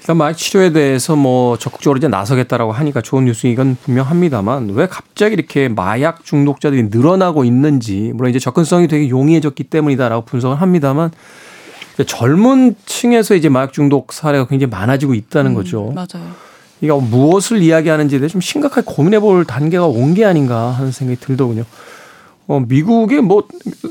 일단 0.05 0.17
마약 0.17 0.33
치료에 0.37 0.71
대해서 0.71 1.15
뭐 1.15 1.57
적극적으로 1.57 1.97
이제 1.97 2.07
나서겠다라고 2.07 2.71
하니까 2.71 3.01
좋은 3.01 3.25
뉴스 3.25 3.47
이건 3.47 3.75
분명합니다만 3.83 4.69
왜 4.75 4.85
갑자기 4.85 5.33
이렇게 5.33 5.67
마약 5.67 6.23
중독자들이 6.23 6.89
늘어나고 6.91 7.43
있는지 7.43 8.11
물론 8.13 8.29
이제 8.29 8.37
접근성이 8.37 8.87
되게 8.87 9.09
용이해졌기 9.09 9.63
때문이다라고 9.63 10.25
분석을 10.25 10.61
합니다만 10.61 11.09
젊은 12.05 12.75
층에서 12.85 13.33
이제 13.33 13.49
마약 13.49 13.73
중독 13.73 14.13
사례가 14.13 14.45
굉장히 14.45 14.69
많아지고 14.69 15.15
있다는 15.15 15.51
음, 15.51 15.55
거죠. 15.55 15.91
맞아요. 15.95 16.29
이게 16.81 16.91
무엇을 16.93 17.63
이야기하는지에 17.63 18.19
대해 18.19 18.29
좀 18.29 18.41
심각하게 18.41 18.83
고민해 18.85 19.19
볼 19.21 19.43
단계가 19.43 19.87
온 19.87 20.13
게 20.13 20.23
아닌가 20.23 20.69
하는 20.69 20.91
생각이 20.91 21.19
들더군요. 21.19 21.63
어, 22.47 22.59
미국의 22.59 23.21
뭐 23.21 23.47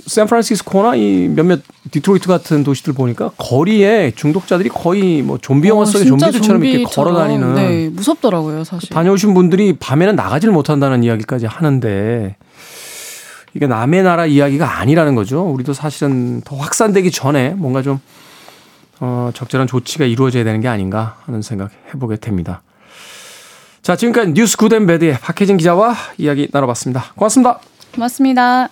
샌프란시스코나 0.07 0.95
이 0.95 1.29
몇몇 1.29 1.61
디트로이트 1.91 2.29
같은 2.29 2.63
도시들 2.63 2.93
보니까 2.93 3.31
거리에 3.37 4.13
중독자들이 4.15 4.69
거의 4.69 5.23
뭐 5.23 5.39
좀비 5.39 5.69
영화 5.69 5.83
어, 5.83 5.85
속의 5.85 6.03
어, 6.03 6.17
좀비들처럼 6.17 6.65
이렇게 6.65 6.85
걸어 6.85 7.15
다니는 7.15 7.55
네, 7.55 7.89
무섭더라고요, 7.89 8.63
사실. 8.65 8.91
다녀오신 8.91 9.35
분들이 9.35 9.77
밤에는 9.77 10.15
나가질 10.15 10.51
못한다는 10.51 11.03
이야기까지 11.03 11.47
하는데 11.47 12.37
이게 13.55 13.67
남의 13.67 14.03
나라 14.03 14.27
이야기가 14.27 14.79
아니라는 14.79 15.15
거죠. 15.15 15.43
우리도 15.43 15.73
사실은 15.73 16.41
더 16.43 16.57
확산되기 16.57 17.11
전에 17.11 17.51
뭔가 17.51 17.83
좀 17.83 18.01
어, 19.01 19.31
적절한 19.35 19.67
조치가 19.67 20.05
이루어져야 20.05 20.45
되는 20.45 20.61
게 20.61 20.69
아닌가 20.69 21.17
하는 21.27 21.43
생각 21.43 21.71
해보게 21.93 22.17
됩니다. 22.17 22.63
자, 23.83 23.97
지금까지 23.97 24.33
뉴스 24.33 24.57
굿앤 24.57 24.87
배드의 24.87 25.19
박혜진 25.21 25.57
기자와 25.57 25.95
이야기 26.19 26.49
나눠봤습니다. 26.53 27.13
고맙습니다. 27.17 27.59
고맙습니다. 27.95 28.69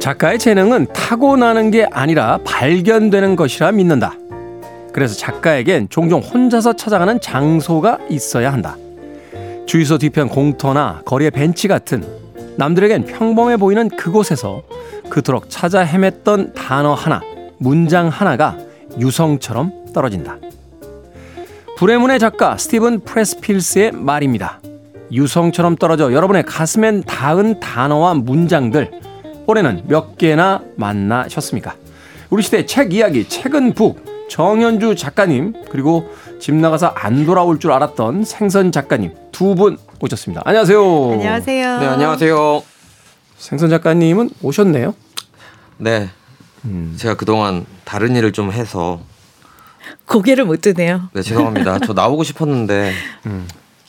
작가의 0.00 0.38
재능은 0.38 0.86
타고나는 0.92 1.70
게 1.70 1.86
아니라 1.90 2.38
발견되는 2.44 3.36
것이라 3.36 3.72
믿는다. 3.72 4.14
그래서 4.92 5.14
작가에겐 5.14 5.88
종종 5.88 6.20
혼자서 6.20 6.74
찾아가는 6.74 7.20
장소가 7.20 7.98
있어야 8.08 8.52
한다. 8.52 8.76
주유소 9.70 9.98
뒤편 9.98 10.28
공터나 10.28 11.02
거리의 11.04 11.30
벤치 11.30 11.68
같은 11.68 12.02
남들에겐 12.56 13.04
평범해 13.04 13.56
보이는 13.56 13.88
그곳에서 13.88 14.64
그토록 15.08 15.48
찾아 15.48 15.84
헤맸던 15.84 16.54
단어 16.54 16.92
하나, 16.92 17.20
문장 17.58 18.08
하나가 18.08 18.58
유성처럼 18.98 19.92
떨어진다. 19.94 20.38
불의 21.76 21.98
문의 22.00 22.18
작가 22.18 22.56
스티븐 22.56 23.04
프레스필스의 23.04 23.92
말입니다. 23.92 24.58
유성처럼 25.12 25.76
떨어져 25.76 26.12
여러분의 26.12 26.42
가슴엔 26.42 27.04
닿은 27.04 27.60
단어와 27.60 28.14
문장들 28.14 28.90
올해는 29.46 29.84
몇 29.86 30.18
개나 30.18 30.62
만나셨습니까? 30.74 31.76
우리 32.30 32.42
시대 32.42 32.66
책 32.66 32.92
이야기 32.92 33.28
책은 33.28 33.74
북 33.74 34.09
정현주 34.30 34.94
작가님 34.94 35.54
그리고 35.70 36.08
집 36.38 36.54
나가서 36.54 36.86
안 36.86 37.26
돌아올 37.26 37.58
줄 37.58 37.72
알았던 37.72 38.24
생선 38.24 38.70
작가님 38.72 39.12
두 39.32 39.54
분 39.56 39.76
오셨습니다. 40.00 40.42
안녕하세요. 40.44 41.12
안녕하세요. 41.12 41.78
네, 41.80 41.86
안녕하세요. 41.86 42.62
생선 43.36 43.68
작가님은 43.70 44.30
오셨네요. 44.40 44.94
네. 45.78 46.08
음. 46.64 46.94
제가 46.96 47.16
그동안 47.16 47.66
다른 47.84 48.14
일을 48.14 48.32
좀 48.32 48.52
해서 48.52 49.00
고개를 50.06 50.44
못 50.44 50.60
드네요. 50.60 51.08
네, 51.12 51.22
죄송합니다. 51.22 51.80
저 51.80 51.92
나오고 51.92 52.22
싶었는데 52.22 52.92
음. 53.26 53.48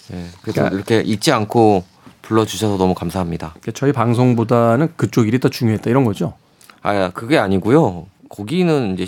네, 0.10 0.26
그래서 0.42 0.64
그러니까, 0.64 0.76
이렇게 0.76 1.02
잊지 1.08 1.32
않고 1.32 1.84
불러주셔서 2.24 2.78
너무 2.78 2.96
감사합니다. 2.96 3.50
그러니까 3.62 3.72
저희 3.76 3.92
방송보다는 3.94 4.94
그쪽 4.98 5.28
일이 5.28 5.40
더 5.40 5.50
중요했다 5.50 5.90
이런 5.92 6.04
거죠? 6.04 6.34
아, 6.82 7.12
그게 7.14 7.38
아니고요. 7.38 8.08
거기는 8.30 8.98
이제 8.98 9.06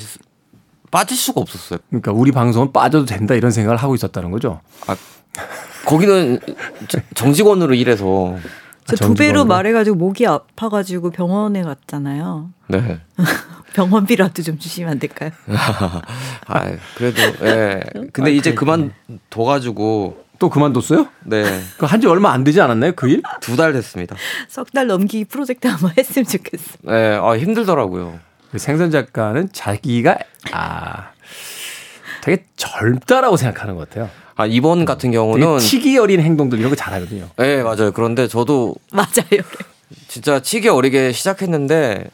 빠질 0.93 1.17
수가 1.17 1.41
없었어요. 1.41 1.79
그러니까 1.89 2.11
우리 2.11 2.31
방송은 2.31 2.71
빠져도 2.71 3.05
된다 3.05 3.33
이런 3.33 3.49
생각을 3.49 3.77
하고 3.77 3.95
있었다는 3.95 4.29
거죠. 4.29 4.61
아, 4.85 4.95
거기는 5.85 6.39
정직원으로 7.15 7.73
일해서 7.73 8.37
저두 8.85 9.15
배로 9.15 9.43
말해가지고 9.43 9.95
목이 9.95 10.27
아파가지고 10.27 11.09
병원에 11.09 11.63
갔잖아요. 11.63 12.51
네. 12.67 12.99
병원비라도 13.73 14.43
좀 14.43 14.59
주시면 14.59 14.91
안 14.91 14.99
될까요? 14.99 15.31
아, 16.45 16.71
그래도 16.95 17.21
예. 17.43 17.81
근데 18.11 18.29
아, 18.29 18.33
이제 18.33 18.53
그만둬가지고 18.53 20.23
또 20.37 20.49
그만뒀어요? 20.51 21.07
네. 21.25 21.43
그 21.79 21.87
한 21.87 21.99
지 22.01 22.05
얼마 22.07 22.31
안 22.33 22.43
되지 22.43 22.61
않았나요? 22.61 22.91
그 22.93 23.07
일? 23.09 23.23
두 23.41 23.55
달 23.55 23.73
됐습니다. 23.73 24.15
석 24.47 24.69
달 24.71 24.85
넘기 24.85 25.25
프로젝트 25.25 25.67
한번 25.67 25.91
했으면 25.97 26.27
좋겠어. 26.27 26.77
네, 26.83 27.17
아 27.19 27.35
힘들더라고요. 27.35 28.19
그 28.53 28.59
생선 28.59 28.91
작가는 28.91 29.49
자기가 29.51 30.15
아 30.51 31.09
되게 32.21 32.45
젊다라고 32.55 33.35
생각하는 33.35 33.75
것 33.75 33.89
같아요. 33.89 34.11
아 34.35 34.45
이번 34.45 34.85
같은 34.85 35.09
경우는 35.11 35.57
치기 35.57 35.97
어린 35.97 36.21
행동들 36.21 36.59
이런 36.59 36.69
거 36.69 36.75
잘하거든요. 36.75 37.29
네 37.37 37.63
맞아요. 37.63 37.91
그런데 37.91 38.27
저도 38.27 38.75
맞아요. 38.93 39.41
진짜 40.07 40.39
치기 40.39 40.69
어리게 40.69 41.13
시작했는데 41.13 42.11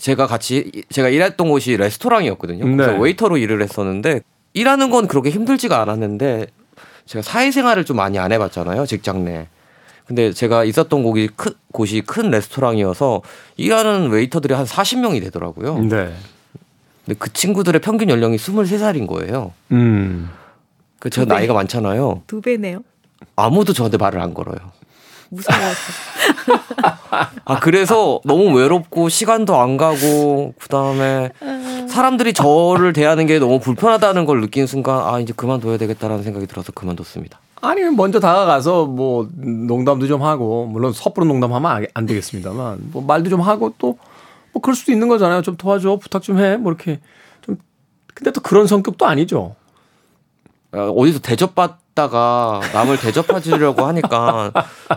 제가 0.00 0.26
같이 0.26 0.82
제가 0.90 1.10
일했던 1.10 1.48
곳이 1.48 1.76
레스토랑이었거든요. 1.76 2.64
그래서 2.64 2.92
네. 2.94 2.98
웨이터로 2.98 3.36
일을 3.36 3.62
했었는데 3.62 4.22
일하는 4.52 4.90
건 4.90 5.06
그렇게 5.06 5.30
힘들지가 5.30 5.80
않았는데 5.80 6.48
제가 7.06 7.22
사회생활을 7.22 7.84
좀 7.84 7.98
많이 7.98 8.18
안 8.18 8.32
해봤잖아요 8.32 8.84
직장 8.86 9.24
내. 9.24 9.46
근데 10.06 10.32
제가 10.32 10.64
있었던 10.64 11.02
곳이 11.02 11.28
큰 11.34 11.52
곳이 11.72 12.00
큰 12.00 12.30
레스토랑이어서 12.30 13.22
일하는 13.56 14.08
웨이터들이 14.10 14.54
한 14.54 14.64
40명이 14.64 15.20
되더라고요. 15.24 15.78
네. 15.80 16.14
근데 17.04 17.18
그 17.18 17.32
친구들의 17.32 17.80
평균 17.80 18.08
연령이 18.08 18.36
23살인 18.36 19.06
거예요. 19.06 19.52
음. 19.72 20.30
그 21.00 21.10
제가 21.10 21.34
나이가 21.34 21.54
많잖아요. 21.54 22.22
두 22.26 22.40
배네요. 22.40 22.82
아무도 23.34 23.72
저한테 23.72 23.96
말을 23.96 24.20
안 24.20 24.32
걸어요. 24.32 24.56
무서워서. 25.28 25.76
아 27.44 27.60
그래서 27.60 28.20
너무 28.24 28.56
외롭고 28.56 29.08
시간도 29.08 29.60
안 29.60 29.76
가고 29.76 30.54
그다음에 30.58 31.30
사람들이 31.88 32.32
저를 32.32 32.92
대하는 32.92 33.26
게 33.26 33.38
너무 33.38 33.58
불편하다는 33.58 34.24
걸 34.24 34.40
느낀 34.40 34.66
순간 34.66 35.02
아 35.02 35.18
이제 35.18 35.32
그만둬야 35.34 35.78
되겠다라는 35.78 36.22
생각이 36.22 36.46
들어서 36.46 36.72
그만뒀습니다. 36.72 37.40
아니면 37.66 37.96
먼저 37.96 38.20
다가가서 38.20 38.86
뭐 38.86 39.28
농담도 39.36 40.06
좀 40.06 40.22
하고 40.22 40.66
물론 40.66 40.92
섣부른 40.92 41.28
농담하면 41.28 41.86
안 41.94 42.06
되겠습니다만 42.06 42.78
뭐 42.92 43.02
말도 43.02 43.30
좀 43.30 43.40
하고 43.40 43.74
또 43.78 43.96
뭐 44.52 44.62
그럴 44.62 44.74
수도 44.74 44.90
있는 44.90 45.06
거잖아요. 45.08 45.42
좀 45.42 45.56
도와줘 45.58 45.98
부탁 46.00 46.22
좀 46.22 46.38
해 46.38 46.56
뭐 46.56 46.72
이렇게 46.72 46.98
좀 47.42 47.58
근데 48.14 48.30
또 48.30 48.40
그런 48.40 48.66
성격도 48.66 49.04
아니죠. 49.06 49.54
어, 50.72 50.78
어디서 50.96 51.18
대접받다가 51.20 52.60
남을 52.72 52.98
대접하시려고 52.98 53.84
하니까 53.84 54.52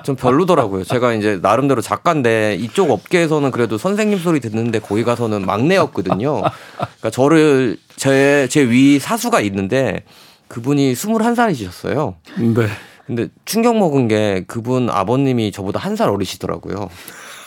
좀 0.05 0.15
별로더라고요. 0.15 0.85
제가 0.85 1.13
이제 1.13 1.39
나름대로 1.41 1.81
작가인데 1.81 2.55
이쪽 2.55 2.89
업계에서는 2.91 3.51
그래도 3.51 3.77
선생님 3.77 4.17
소리 4.19 4.39
듣는데 4.39 4.79
거기 4.79 5.03
가서는 5.03 5.45
막내였거든요. 5.45 6.41
그러니까 6.77 7.09
저를 7.11 7.77
제 7.97 8.47
제 8.49 8.63
위 8.63 8.97
사수가 8.97 9.41
있는데 9.41 10.03
그분이 10.49 10.93
21살이셨어요. 10.93 12.15
네. 12.37 12.67
근데 13.07 13.27
충격 13.45 13.75
먹은 13.77 14.07
게 14.07 14.43
그분 14.47 14.89
아버님이 14.89 15.51
저보다 15.51 15.79
한 15.79 15.95
살 15.95 16.09
어리시더라고요. 16.09 16.89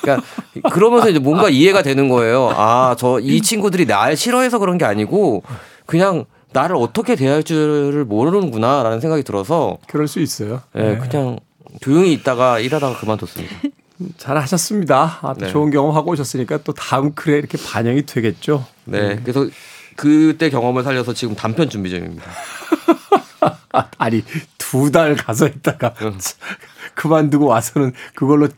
그러니까 0.00 0.26
그러면서 0.70 1.08
이제 1.08 1.18
뭔가 1.20 1.48
이해가 1.48 1.82
되는 1.82 2.08
거예요. 2.08 2.50
아, 2.56 2.96
저 2.98 3.20
이 3.20 3.40
친구들이 3.40 3.86
날 3.86 4.16
싫어해서 4.16 4.58
그런 4.58 4.76
게 4.78 4.84
아니고 4.84 5.42
그냥 5.86 6.24
나를 6.52 6.74
어떻게 6.76 7.14
대할 7.16 7.44
줄을 7.44 8.04
모르는구나라는 8.04 9.00
생각이 9.00 9.22
들어서 9.22 9.78
그럴 9.86 10.08
수 10.08 10.20
있어요. 10.20 10.60
예, 10.76 10.80
네, 10.82 10.98
그냥 10.98 11.38
조용히 11.80 12.12
있다가 12.12 12.58
일하다가 12.58 12.98
그만뒀습니다. 12.98 13.56
잘 14.18 14.36
하셨습니다. 14.36 15.18
아, 15.22 15.34
네. 15.38 15.46
좋은 15.48 15.70
경험 15.70 15.94
하고 15.94 16.10
오셨으니까 16.10 16.58
또 16.64 16.72
다음 16.74 17.14
글에 17.14 17.38
이렇게 17.38 17.56
반영이 17.56 18.04
되겠죠. 18.04 18.66
네. 18.84 19.20
그래서 19.22 19.46
그때 19.96 20.50
경험을 20.50 20.82
살려서 20.82 21.14
지금 21.14 21.34
단편 21.34 21.68
준비 21.68 21.90
중입니다. 21.90 22.30
아니 23.98 24.24
두 24.58 24.90
달 24.90 25.14
가서 25.16 25.46
있다가 25.46 25.94
응. 26.02 26.18
그만두고 26.94 27.46
와서는 27.46 27.92
그걸로 28.14 28.48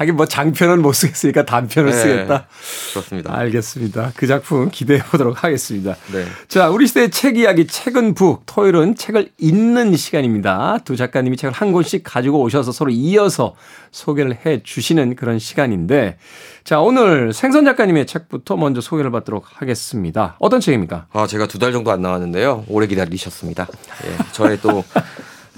하긴 0.00 0.16
뭐 0.16 0.24
장편은 0.24 0.80
못 0.80 0.94
쓰겠으니까 0.94 1.44
단편을 1.44 1.90
네, 1.90 1.96
쓰겠다. 1.96 2.46
그렇습니다. 2.92 3.36
알겠습니다. 3.36 4.12
그 4.16 4.26
작품 4.26 4.70
기대해 4.70 5.02
보도록 5.02 5.44
하겠습니다. 5.44 5.94
네. 6.10 6.24
자, 6.48 6.70
우리 6.70 6.86
시대의 6.86 7.10
책 7.10 7.36
이야기 7.36 7.66
책은 7.66 8.14
북 8.14 8.44
토요일은 8.46 8.94
책을 8.94 9.28
읽는 9.36 9.94
시간입니다. 9.96 10.78
두 10.86 10.96
작가님이 10.96 11.36
책을 11.36 11.52
한 11.52 11.72
권씩 11.72 12.02
가지고 12.02 12.40
오셔서 12.40 12.72
서로 12.72 12.90
이어서 12.90 13.54
소개를 13.90 14.38
해 14.46 14.62
주시는 14.62 15.16
그런 15.16 15.38
시간인데 15.38 16.16
자, 16.64 16.80
오늘 16.80 17.34
생선 17.34 17.66
작가님의 17.66 18.06
책부터 18.06 18.56
먼저 18.56 18.80
소개를 18.80 19.10
받도록 19.10 19.44
하겠습니다. 19.60 20.36
어떤 20.38 20.60
책입니까? 20.60 21.08
아, 21.12 21.26
제가 21.26 21.46
두 21.46 21.58
달 21.58 21.72
정도 21.72 21.90
안 21.90 22.00
나왔는데요. 22.00 22.64
오래 22.68 22.86
기다리셨습니다. 22.86 23.68
예, 24.06 24.16
저의 24.32 24.58
또 24.62 24.82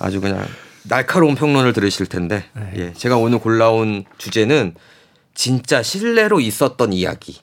아주 0.00 0.20
그냥 0.20 0.44
날카로운 0.84 1.34
평론을 1.34 1.72
들으실 1.72 2.06
텐데 2.06 2.44
네. 2.54 2.72
예, 2.76 2.92
제가 2.94 3.16
오늘 3.16 3.38
골라온 3.38 4.04
주제는 4.18 4.74
진짜 5.34 5.82
실례로 5.82 6.40
있었던 6.40 6.92
이야기. 6.92 7.40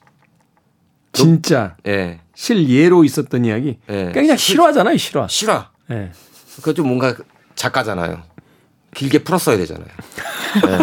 진짜 1.12 1.76
예. 1.86 2.20
실예로 2.34 3.04
있었던 3.04 3.44
이야기. 3.44 3.78
예. 3.88 4.10
그냥 4.12 4.36
실화잖아요, 4.36 4.96
실화. 4.96 5.26
실화. 5.28 5.70
예. 5.90 6.12
그거 6.56 6.72
좀 6.72 6.86
뭔가 6.88 7.14
작가잖아요. 7.56 8.22
길게 8.94 9.24
풀었어야 9.24 9.56
되잖아요. 9.56 9.88
예. 10.68 10.78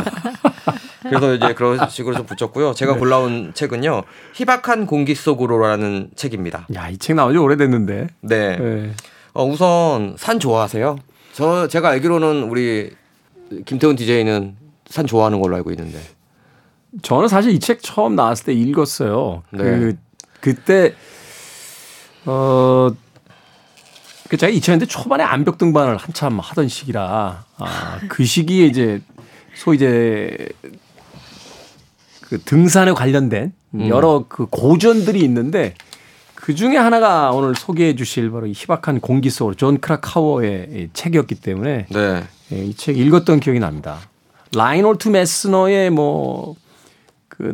그래서 1.03 1.33
이제 1.35 1.53
그런 1.53 1.87
식으로 1.89 2.15
좀 2.17 2.25
붙였고요. 2.25 2.73
제가 2.73 2.93
네. 2.93 2.99
골라온 2.99 3.51
책은요. 3.53 4.03
희박한 4.33 4.85
공기 4.87 5.15
속으로라는 5.15 6.09
책입니다. 6.15 6.67
야, 6.75 6.89
이 6.89 6.97
책 6.97 7.15
나온 7.15 7.31
지 7.31 7.37
오래됐는데. 7.37 8.07
네. 8.21 8.57
네. 8.57 8.93
어, 9.33 9.45
우선 9.45 10.15
산 10.17 10.39
좋아하세요? 10.39 10.97
저 11.37 11.67
제가 11.67 11.89
알기로는 11.89 12.49
우리 12.49 12.89
김태훈 13.65 13.95
DJ는 13.95 14.55
산 14.87 15.05
좋아하는 15.05 15.39
걸로 15.39 15.55
알고 15.57 15.69
있는데. 15.69 16.01
저는 17.03 17.27
사실 17.27 17.51
이 17.53 17.59
책 17.59 17.83
처음 17.83 18.15
나왔을 18.15 18.45
때 18.47 18.53
읽었어요. 18.53 19.43
네. 19.51 19.63
그 19.63 19.97
그때 20.41 20.95
어. 22.25 22.89
그 24.29 24.35
제가 24.35 24.51
2000년대 24.51 24.89
초반에 24.89 25.23
암벽 25.23 25.59
등반을 25.59 25.97
한참 25.97 26.39
하던 26.39 26.67
시기라 26.69 27.45
아, 27.57 27.99
그 28.09 28.25
시기에 28.25 28.65
이제 28.65 28.99
소위 29.55 29.77
이제 29.77 30.49
그 32.21 32.41
등산에 32.41 32.93
관련된 32.93 33.53
음. 33.75 33.87
여러 33.89 34.25
그 34.27 34.47
고전들이 34.47 35.19
있는데 35.21 35.75
그 36.47 36.55
중에 36.55 36.77
하나가 36.77 37.31
오늘 37.31 37.55
소개해 37.55 37.97
주실 37.97 38.31
바로 38.31 38.47
이 38.47 38.53
희박한 38.53 39.01
공기 39.01 39.29
속으로 39.29 39.53
존 39.55 39.79
크라카워의 39.79 40.91
책이었기 40.93 41.35
때문에 41.35 41.87
네. 41.89 42.23
예, 42.53 42.63
이책 42.63 42.97
읽었던 42.97 43.41
기억이 43.41 43.59
납니다. 43.59 43.97
라인홀트 44.55 45.09
메스너의 45.09 45.89
뭐그 45.89 46.55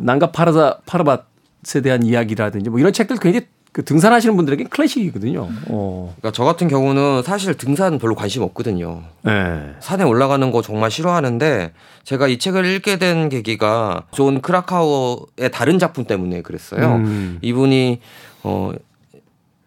난가 0.00 0.30
파르다 0.30 0.78
파르밧에 0.86 1.80
대한 1.82 2.04
이야기라든지 2.04 2.70
뭐 2.70 2.78
이런 2.78 2.92
책들 2.92 3.16
굉장히 3.16 3.48
그 3.74 3.84
등산하시는 3.84 4.36
분들에게 4.36 4.64
클래식이거든요. 4.64 5.48
어. 5.66 6.14
그러니까 6.16 6.30
저 6.30 6.44
같은 6.44 6.68
경우는 6.68 7.24
사실 7.24 7.54
등산 7.54 7.98
별로 7.98 8.14
관심 8.14 8.42
없거든요. 8.42 9.02
네. 9.22 9.74
산에 9.80 10.04
올라가는 10.04 10.48
거 10.52 10.62
정말 10.62 10.92
싫어하는데 10.92 11.72
제가 12.04 12.28
이 12.28 12.38
책을 12.38 12.64
읽게 12.66 13.00
된 13.00 13.28
계기가 13.28 14.04
존 14.12 14.40
크라카워의 14.40 15.50
다른 15.52 15.80
작품 15.80 16.04
때문에 16.04 16.42
그랬어요. 16.42 16.94
음. 16.98 17.40
이분이 17.42 17.98
어 18.44 18.70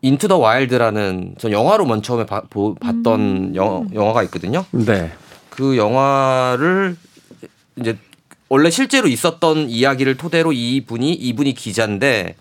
Into 0.02 0.30
the 0.30 0.38
Wild라는 0.38 1.36
전 1.38 1.52
영화로 1.52 1.86
먼 1.86 2.02
처음에 2.02 2.26
바, 2.26 2.40
보, 2.50 2.76
봤던 2.76 3.20
음. 3.20 3.56
영, 3.58 3.90
영화가 3.94 4.24
있거든요. 4.24 4.64
네. 4.72 5.12
그 5.50 5.76
영화를 5.76 6.96
이제 7.76 7.98
원래 8.48 8.70
실제로 8.70 9.10
있었던 9.10 9.70
이야기를 9.70 10.16
토대로 10.16 10.54
이분이 10.54 11.12
이분이 11.12 11.56
기자인데 11.56 12.36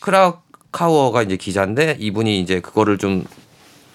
크라카워가 0.00 1.22
이제 1.22 1.36
기자인데 1.36 1.96
이분이 1.98 2.40
이제 2.40 2.60
그거를 2.60 2.98
좀 2.98 3.24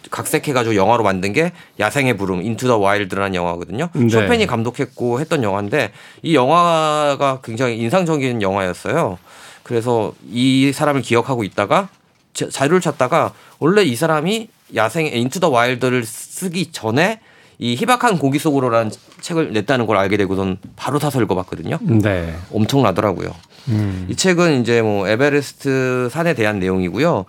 각색해가지고 0.09 0.75
영화로 0.75 1.03
만든 1.03 1.33
게 1.33 1.51
야생의 1.79 2.17
부름 2.17 2.41
Into 2.41 2.67
the 2.67 2.77
Wild라는 2.77 3.35
영화거든요. 3.35 3.89
네. 3.93 4.09
숀 4.09 4.27
펜이 4.27 4.45
감독했고 4.47 5.19
했던 5.19 5.43
영화인데 5.43 5.91
이 6.21 6.35
영화가 6.35 7.41
굉장히 7.43 7.77
인상적인 7.79 8.41
영화였어요. 8.41 9.17
그래서 9.63 10.13
이 10.29 10.71
사람을 10.73 11.01
기억하고 11.01 11.43
있다가 11.43 11.89
자료를 12.33 12.81
찾다가 12.81 13.33
원래 13.59 13.83
이 13.83 13.95
사람이 13.95 14.49
야생 14.75 15.07
Into 15.07 15.39
the 15.39 15.49
Wild를 15.49 16.03
쓰기 16.05 16.71
전에 16.71 17.19
이 17.59 17.75
희박한 17.75 18.19
공기 18.19 18.39
속으로라는 18.39 18.91
책을 19.21 19.53
냈다는 19.53 19.85
걸 19.85 19.97
알게 19.97 20.17
되고선 20.17 20.57
바로 20.75 20.99
사서 20.99 21.21
읽어봤거든요. 21.21 21.79
네. 21.81 22.35
엄청나더라고요. 22.51 23.33
음. 23.69 24.07
이 24.09 24.15
책은 24.15 24.61
이제 24.61 24.81
뭐 24.81 25.07
에베레스트 25.07 26.09
산에 26.11 26.33
대한 26.33 26.59
내용이고요. 26.59 27.25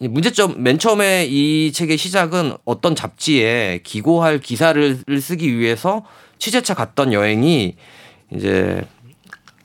문제점 0.00 0.62
맨 0.62 0.78
처음에 0.78 1.26
이 1.26 1.72
책의 1.72 1.98
시작은 1.98 2.56
어떤 2.64 2.94
잡지에 2.94 3.80
기고할 3.82 4.38
기사를 4.38 4.98
쓰기 5.20 5.58
위해서 5.58 6.04
취재차 6.38 6.74
갔던 6.74 7.12
여행이 7.12 7.74
이제 8.34 8.82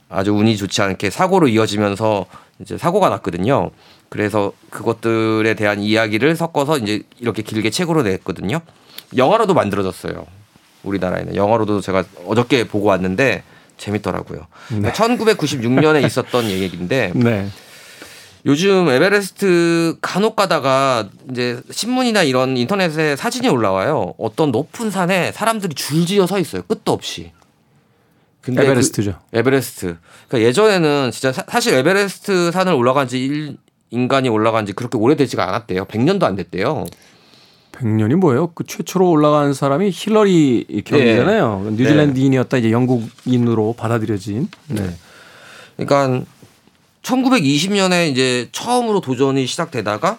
아주 0.08 0.32
운이 0.32 0.56
좋지 0.56 0.82
않게 0.82 1.10
사고로 1.10 1.48
이어지면서 1.48 2.26
이제 2.60 2.78
사고가 2.78 3.08
났거든요. 3.10 3.70
그래서 4.08 4.52
그것들에 4.70 5.54
대한 5.54 5.80
이야기를 5.80 6.36
섞어서 6.36 6.78
이제 6.78 7.02
이렇게 7.18 7.42
길게 7.42 7.70
책으로 7.70 8.02
냈거든요. 8.02 8.60
영화로도 9.16 9.54
만들어졌어요. 9.54 10.26
우리나라에는 10.82 11.34
영화로도 11.34 11.80
제가 11.80 12.04
어저께 12.26 12.66
보고 12.68 12.88
왔는데 12.88 13.42
재밌더라고요. 13.76 14.46
네. 14.72 14.92
1996년에 14.92 16.04
있었던 16.04 16.44
얘기인데 16.50 17.12
네. 17.16 17.48
요즘 18.46 18.88
에베레스트 18.88 19.96
간혹 20.02 20.36
가다가 20.36 21.08
이제 21.30 21.62
신문이나 21.70 22.22
이런 22.24 22.56
인터넷에 22.56 23.16
사진이 23.16 23.48
올라와요. 23.48 24.14
어떤 24.18 24.50
높은 24.50 24.90
산에 24.90 25.32
사람들이 25.32 25.74
줄지어 25.74 26.26
서 26.26 26.38
있어요. 26.38 26.62
끝도 26.62 26.92
없이. 26.92 27.32
근데 28.42 28.62
에베레스트죠. 28.62 29.18
그 29.30 29.38
에베레스트. 29.38 29.96
그러니까 30.28 30.48
예전에는 30.48 31.10
진짜 31.10 31.32
사, 31.32 31.60
실 31.60 31.72
에베레스트 31.74 32.52
산을 32.52 32.74
올라간 32.74 33.08
지 33.08 33.24
일, 33.24 33.56
인간이 33.90 34.28
올라간 34.28 34.66
지 34.66 34.74
그렇게 34.74 34.98
오래되지가 34.98 35.48
않았대요. 35.48 35.86
100년도 35.86 36.24
안 36.24 36.36
됐대요. 36.36 36.84
100년이 37.74 38.16
뭐예요? 38.16 38.48
그 38.48 38.64
최초로 38.64 39.10
올라간 39.10 39.52
사람이 39.52 39.90
힐러리 39.92 40.82
경이잖아요. 40.84 41.62
네. 41.64 41.70
뉴질랜드인이었다 41.72 42.56
이제 42.58 42.70
영국인으로 42.70 43.74
받아들여진. 43.76 44.48
네. 44.68 44.90
그러니까 45.76 46.24
1920년에 47.02 48.10
이제 48.10 48.48
처음으로 48.52 49.00
도전이 49.00 49.46
시작되다가 49.46 50.18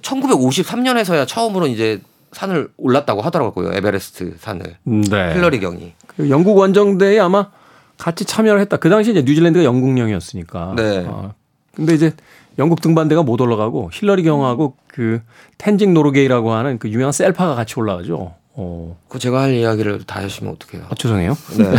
1953년에서야 0.00 1.26
처음으로 1.26 1.66
이제 1.66 2.00
산을 2.32 2.68
올랐다고 2.76 3.22
하더라고요. 3.22 3.72
에베레스트 3.74 4.36
산을. 4.38 4.76
네. 4.84 5.34
힐러리 5.34 5.60
경이. 5.60 5.92
그 6.06 6.28
영국 6.30 6.56
원정대에 6.56 7.18
아마 7.18 7.50
같이 7.96 8.24
참여를 8.24 8.60
했다. 8.62 8.76
그 8.76 8.90
당시 8.90 9.10
이제 9.12 9.22
뉴질랜드가 9.22 9.64
영국령이었으니까. 9.64 10.74
네. 10.76 11.06
아, 11.08 11.32
근데 11.74 11.94
이제 11.94 12.12
영국 12.58 12.80
등반대가 12.80 13.22
못 13.22 13.40
올라가고 13.40 13.90
힐러리 13.92 14.22
경하고 14.22 14.76
그 14.86 15.20
텐징 15.58 15.92
노르게이라고 15.94 16.52
하는 16.52 16.78
그 16.78 16.88
유명한 16.88 17.12
셀파가 17.12 17.54
같이 17.54 17.74
올라가죠. 17.78 18.34
어. 18.54 18.96
그 19.08 19.18
제가 19.18 19.42
할 19.42 19.54
이야기를 19.54 20.04
다 20.04 20.22
하시면 20.22 20.54
어떡해요. 20.54 20.86
아, 20.88 20.94
죄송해요. 20.94 21.36
네. 21.58 21.70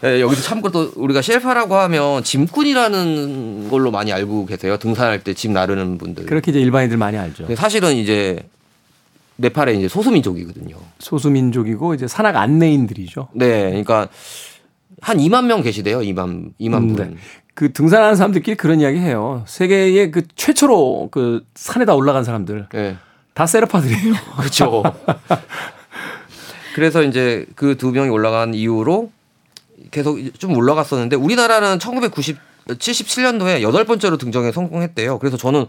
네, 0.00 0.20
여기서 0.22 0.42
참고로 0.42 0.72
또 0.72 0.92
우리가 0.96 1.20
셀파라고 1.20 1.74
하면 1.76 2.24
짐꾼이라는 2.24 3.68
걸로 3.68 3.90
많이 3.90 4.12
알고 4.12 4.46
계세요. 4.46 4.78
등산할 4.78 5.22
때 5.24 5.34
짐 5.34 5.52
나르는 5.52 5.98
분들. 5.98 6.24
그렇게 6.26 6.50
이제 6.50 6.60
일반인들 6.60 6.96
많이 6.96 7.18
알죠. 7.18 7.54
사실은 7.56 7.94
이제 7.96 8.38
네팔의 9.36 9.78
이제 9.78 9.88
소수민족이거든요. 9.88 10.76
소수민족이고 10.98 11.94
이제 11.94 12.08
산악 12.08 12.36
안내인들이죠. 12.36 13.28
네, 13.34 13.68
그러니까 13.68 14.08
한 15.00 15.18
2만 15.18 15.44
명 15.44 15.62
계시대요. 15.62 16.00
2만 16.00 16.52
2만 16.60 16.96
분. 16.96 17.10
네. 17.10 17.16
그 17.58 17.72
등산하는 17.72 18.14
사람들끼리 18.14 18.56
그런 18.56 18.80
이야기 18.80 18.98
해요. 18.98 19.42
세계의 19.48 20.12
그 20.12 20.22
최초로 20.36 21.08
그 21.10 21.44
산에다 21.56 21.92
올라간 21.96 22.22
사람들. 22.22 22.68
네. 22.72 22.96
다 23.34 23.46
세르파들이에요. 23.46 24.14
그렇죠. 24.38 24.84
그래서 26.76 27.02
이제 27.02 27.46
그 27.56 27.74
두 27.76 27.90
명이 27.90 28.10
올라간 28.10 28.54
이후로 28.54 29.10
계속 29.90 30.20
좀 30.38 30.56
올라갔었는데 30.56 31.16
우리나라는 31.16 31.80
1990 31.80 32.38
77년도에 32.68 33.62
여덟 33.62 33.84
번째로 33.84 34.18
등정에 34.18 34.52
성공했대요. 34.52 35.18
그래서 35.18 35.36
저는 35.36 35.66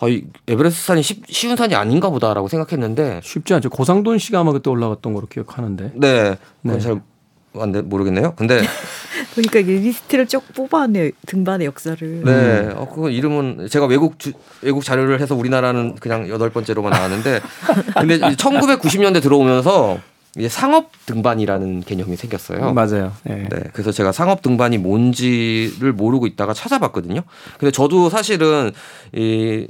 아, 0.00 0.08
이 0.08 0.24
에베레스트 0.46 0.82
산이 0.86 1.02
쉽, 1.02 1.24
쉬운 1.28 1.56
산이 1.56 1.74
아닌가 1.74 2.08
보다라고 2.08 2.48
생각했는데 2.48 3.20
쉽지 3.22 3.52
않죠. 3.52 3.68
고상돈 3.68 4.16
씨가 4.16 4.40
아마 4.40 4.52
그때 4.52 4.70
올라갔던 4.70 5.12
걸로 5.12 5.26
기억하는데. 5.26 5.92
네. 5.94 6.38
네. 6.62 6.78
잘 6.78 7.02
모르겠네요. 7.52 8.34
근데 8.36 8.60
그러니까 9.34 9.60
리스트를 9.60 10.26
쭉 10.26 10.42
뽑아내요 10.54 11.10
등반의 11.26 11.66
역사를. 11.66 12.22
네, 12.24 12.70
어, 12.74 12.88
그 12.92 13.10
이름은 13.10 13.68
제가 13.70 13.86
외국 13.86 14.18
주, 14.18 14.32
외국 14.62 14.84
자료를 14.84 15.20
해서 15.20 15.34
우리나라는 15.34 15.96
그냥 15.96 16.28
여덟 16.28 16.50
번째로만 16.50 16.92
나왔는데, 16.92 17.40
근데 17.98 18.18
1990년대 18.18 19.22
들어오면서 19.22 19.98
이제 20.36 20.48
상업 20.48 20.90
등반이라는 21.06 21.80
개념이 21.80 22.16
생겼어요. 22.16 22.72
맞아요. 22.72 23.12
네. 23.24 23.48
네. 23.50 23.60
그래서 23.72 23.90
제가 23.90 24.12
상업 24.12 24.42
등반이 24.42 24.78
뭔지를 24.78 25.92
모르고 25.92 26.26
있다가 26.26 26.52
찾아봤거든요. 26.54 27.22
근데 27.58 27.70
저도 27.72 28.10
사실은 28.10 28.70
이 29.12 29.66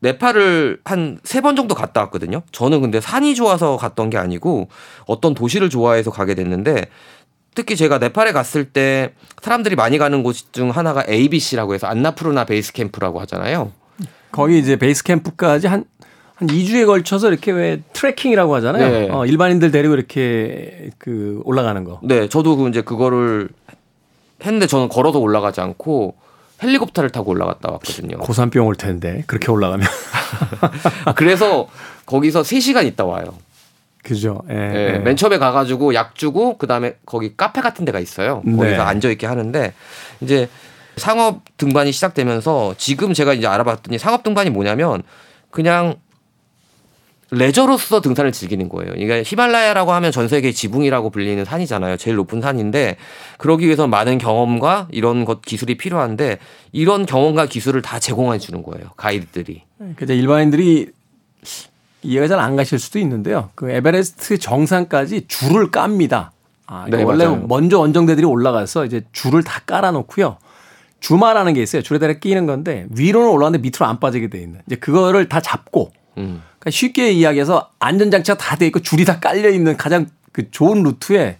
네팔을 0.00 0.80
한 0.84 1.18
세 1.24 1.40
번 1.40 1.56
정도 1.56 1.74
갔다 1.74 2.00
왔거든요. 2.02 2.42
저는 2.52 2.80
근데 2.80 3.00
산이 3.00 3.34
좋아서 3.34 3.76
갔던 3.76 4.10
게 4.10 4.18
아니고 4.18 4.68
어떤 5.06 5.34
도시를 5.34 5.70
좋아해서 5.70 6.10
가게 6.10 6.34
됐는데 6.34 6.86
특히 7.54 7.76
제가 7.76 7.98
네팔에 7.98 8.32
갔을 8.32 8.64
때 8.64 9.12
사람들이 9.42 9.76
많이 9.76 9.98
가는 9.98 10.22
곳 10.22 10.52
중 10.52 10.70
하나가 10.70 11.04
ABC라고 11.08 11.74
해서 11.74 11.86
안나푸르나 11.86 12.44
베이스 12.44 12.72
캠프라고 12.72 13.20
하잖아요. 13.20 13.72
거기 14.32 14.58
이제 14.58 14.76
베이스 14.76 15.02
캠프까지 15.04 15.66
한 15.66 15.84
한 16.36 16.48
2주에 16.48 16.86
걸쳐서 16.86 17.28
이렇게 17.28 17.52
왜 17.52 17.82
트레킹이라고 17.92 18.54
하잖아요. 18.54 18.88
네. 18.90 19.08
어, 19.10 19.26
일반인들 19.26 19.70
데리고 19.72 19.92
이렇게 19.92 20.88
그 20.96 21.42
올라가는 21.44 21.84
거. 21.84 22.00
네, 22.02 22.30
저도 22.30 22.56
그 22.56 22.66
이제 22.70 22.80
그거를 22.80 23.50
했는데 24.42 24.66
저는 24.66 24.88
걸어서 24.88 25.18
올라가지 25.18 25.60
않고 25.60 26.14
헬리콥터를 26.62 27.10
타고 27.10 27.30
올라갔다 27.30 27.70
왔거든요. 27.72 28.18
고산병 28.18 28.66
올 28.66 28.74
텐데 28.74 29.24
그렇게 29.26 29.50
올라가면. 29.50 29.86
그래서 31.16 31.68
거기서 32.06 32.42
3시간 32.42 32.86
있다 32.86 33.04
와요. 33.04 33.34
그죠. 34.02 34.42
예, 34.50 34.94
예. 34.94 34.98
맨 34.98 35.16
처음에 35.16 35.38
가가지고 35.38 35.94
약 35.94 36.14
주고 36.14 36.56
그 36.56 36.66
다음에 36.66 36.96
거기 37.04 37.36
카페 37.36 37.60
같은 37.60 37.84
데가 37.84 38.00
있어요. 38.00 38.42
거기서 38.42 38.64
네. 38.64 38.76
앉아 38.76 39.10
있게 39.10 39.26
하는데 39.26 39.74
이제 40.20 40.48
상업 40.96 41.42
등반이 41.56 41.92
시작되면서 41.92 42.74
지금 42.78 43.12
제가 43.12 43.34
이제 43.34 43.46
알아봤더니 43.46 43.98
상업 43.98 44.22
등반이 44.22 44.50
뭐냐면 44.50 45.02
그냥 45.50 45.96
레저로서 47.32 48.00
등산을 48.00 48.32
즐기는 48.32 48.68
거예요. 48.68 48.92
그러니까 48.92 49.22
히말라야라고 49.22 49.92
하면 49.92 50.10
전 50.12 50.26
세계 50.28 50.50
지붕이라고 50.52 51.10
불리는 51.10 51.44
산이잖아요. 51.44 51.96
제일 51.96 52.16
높은 52.16 52.40
산인데 52.40 52.96
그러기 53.38 53.66
위해서 53.66 53.86
많은 53.86 54.18
경험과 54.18 54.88
이런 54.90 55.24
것 55.24 55.42
기술이 55.42 55.76
필요한데 55.76 56.38
이런 56.72 57.06
경험과 57.06 57.46
기술을 57.46 57.82
다 57.82 57.98
제공해 58.00 58.38
주는 58.38 58.62
거예요. 58.62 58.90
가이드들이. 58.96 59.62
그러니까 59.78 60.06
일반인들이 60.12 60.88
이해가 62.02 62.28
잘 62.28 62.40
안 62.40 62.56
가실 62.56 62.78
수도 62.78 62.98
있는데요. 62.98 63.50
그 63.54 63.70
에베레스트 63.70 64.38
정상까지 64.38 65.26
줄을 65.28 65.70
깝니다. 65.70 66.32
아, 66.66 66.86
네, 66.88 67.02
원래 67.02 67.26
맞아요. 67.26 67.44
먼저 67.46 67.78
원정대들이 67.78 68.24
올라가서 68.24 68.86
이제 68.86 69.02
줄을 69.12 69.42
다 69.42 69.60
깔아놓고요. 69.66 70.36
주마라는 71.00 71.54
게 71.54 71.62
있어요. 71.62 71.82
줄에다 71.82 72.12
끼는 72.14 72.46
건데 72.46 72.86
위로는 72.90 73.28
올라가는데 73.30 73.62
밑으로 73.62 73.86
안 73.86 74.00
빠지게 74.00 74.28
돼 74.30 74.38
있는. 74.40 74.60
이제 74.66 74.76
그거를 74.76 75.28
다 75.28 75.40
잡고 75.40 75.92
음. 76.18 76.42
그러니까 76.60 76.70
쉽게 76.70 77.10
이야기해서 77.12 77.70
안전장치가 77.78 78.36
다 78.38 78.56
돼 78.56 78.66
있고 78.66 78.80
줄이 78.80 79.04
다 79.04 79.18
깔려 79.18 79.48
있는 79.50 79.76
가장 79.76 80.06
그 80.32 80.50
좋은 80.50 80.82
루트에 80.82 81.38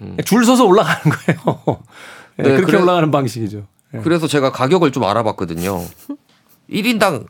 음. 0.00 0.16
줄 0.24 0.44
서서 0.44 0.64
올라가는 0.66 1.00
거예요. 1.02 1.82
네, 2.36 2.44
네, 2.44 2.50
그렇게 2.50 2.66
그래, 2.66 2.82
올라가는 2.82 3.10
방식이죠. 3.10 3.66
네. 3.92 4.00
그래서 4.02 4.26
제가 4.26 4.52
가격을 4.52 4.92
좀 4.92 5.04
알아봤거든요. 5.04 5.82
1인당 6.70 7.26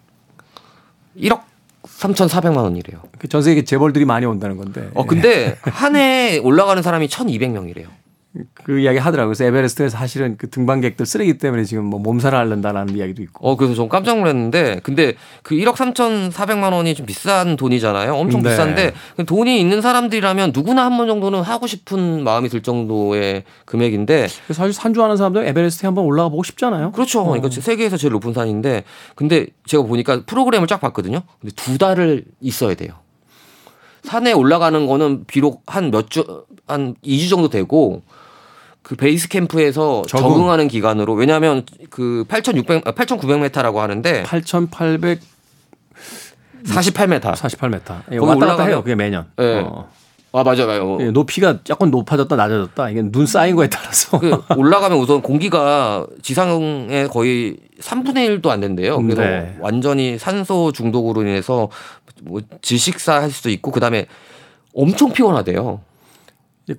1억 1.16 1.42
3,400만 1.86 2.56
원이래요. 2.58 3.02
그전 3.18 3.42
세계 3.42 3.64
재벌들이 3.64 4.04
많이 4.04 4.26
온다는 4.26 4.56
건데. 4.56 4.90
어 4.94 5.04
근데 5.06 5.56
한 5.62 5.96
해 5.96 6.38
올라가는 6.38 6.82
사람이 6.82 7.08
1,200명이래요. 7.08 7.86
그 8.52 8.78
이야기 8.80 8.98
하더라고요. 8.98 9.30
그래서 9.34 9.44
에베레스트에서 9.44 9.96
사실은 9.96 10.36
그 10.36 10.48
등반객들 10.50 11.06
쓰레기 11.06 11.38
때문에 11.38 11.64
지금 11.64 11.84
뭐 11.84 11.98
몸살을 12.00 12.38
앓는다라는 12.38 12.96
이야기도 12.96 13.22
있고. 13.22 13.48
어, 13.48 13.56
그래서 13.56 13.74
좀 13.74 13.88
깜짝 13.88 14.18
놀랐는데, 14.18 14.80
근데 14.82 15.14
그 15.42 15.54
1억 15.54 15.74
3,400만 15.74 16.72
원이 16.72 16.94
좀 16.94 17.06
비싼 17.06 17.56
돈이잖아요. 17.56 18.14
엄청 18.14 18.42
네. 18.42 18.50
비싼데, 18.50 18.92
그 19.16 19.24
돈이 19.24 19.60
있는 19.60 19.80
사람들이라면 19.80 20.52
누구나 20.54 20.84
한 20.84 20.96
번 20.98 21.06
정도는 21.08 21.42
하고 21.42 21.66
싶은 21.66 22.24
마음이 22.24 22.48
들 22.48 22.62
정도의 22.62 23.44
금액인데. 23.64 24.28
사실 24.52 24.72
산 24.72 24.94
좋아하는 24.94 25.16
사람들 25.16 25.46
에베레스트에 25.46 25.86
한번 25.86 26.04
올라가 26.04 26.28
보고 26.28 26.42
싶잖아요. 26.42 26.92
그렇죠. 26.92 27.20
어. 27.20 27.24
그러니까 27.24 27.48
세계에서 27.50 27.96
제일 27.96 28.12
높은 28.12 28.32
산인데, 28.32 28.84
근데 29.14 29.46
제가 29.66 29.84
보니까 29.84 30.22
프로그램을 30.26 30.66
쫙 30.66 30.80
봤거든요. 30.80 31.22
근데 31.40 31.54
두 31.56 31.78
달을 31.78 32.24
있어야 32.40 32.74
돼요. 32.74 32.90
산에 34.04 34.32
올라가는 34.32 34.86
거는 34.86 35.24
비록 35.26 35.62
한 35.66 35.90
몇 35.90 36.10
주, 36.10 36.44
한 36.66 36.94
2주 37.04 37.28
정도 37.28 37.48
되고, 37.48 38.02
그 38.88 38.96
베이스 38.96 39.28
캠프에서 39.28 40.02
적응. 40.08 40.48
하는 40.48 40.66
기간으로 40.66 41.12
왜냐하면 41.12 41.62
그 41.90 42.24
8,600, 42.26 42.84
8,900m라고 42.84 43.76
하는데 43.76 44.22
8,800 44.22 45.20
48m. 46.64 47.20
48m. 47.34 48.02
예, 48.12 48.16
왔다 48.16 48.46
갔다 48.46 48.64
해요. 48.64 48.82
그게 48.82 48.94
매년. 48.94 49.26
네. 49.36 49.60
어. 49.60 49.90
아 50.32 50.42
맞아요. 50.42 50.96
예, 51.00 51.10
높이가 51.10 51.62
조금 51.64 51.90
높아졌다 51.90 52.34
낮아졌다. 52.34 52.88
이게 52.88 53.02
눈 53.02 53.26
쌓인 53.26 53.56
거에 53.56 53.68
따라서. 53.68 54.18
그 54.18 54.42
올라가면 54.56 54.96
우선 54.96 55.20
공기가 55.20 56.06
지상에 56.22 57.08
거의 57.08 57.58
3분의 57.82 58.40
1도 58.40 58.48
안 58.48 58.60
된대요. 58.60 59.02
그래서 59.02 59.20
네. 59.20 59.54
완전히 59.60 60.16
산소 60.16 60.72
중독으로 60.72 61.20
인해서 61.22 61.68
뭐 62.22 62.40
질식사 62.62 63.20
할 63.20 63.30
수도 63.30 63.50
있고 63.50 63.70
그다음에 63.70 64.06
엄청 64.72 65.12
피곤하대요. 65.12 65.80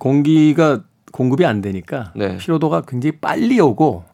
공기가 0.00 0.80
공급이 1.12 1.44
안 1.44 1.60
되니까 1.60 2.12
네. 2.14 2.36
피로도가 2.36 2.82
굉장히 2.82 3.12
빨리 3.20 3.60
오고 3.60 4.04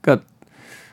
그러니까 0.00 0.26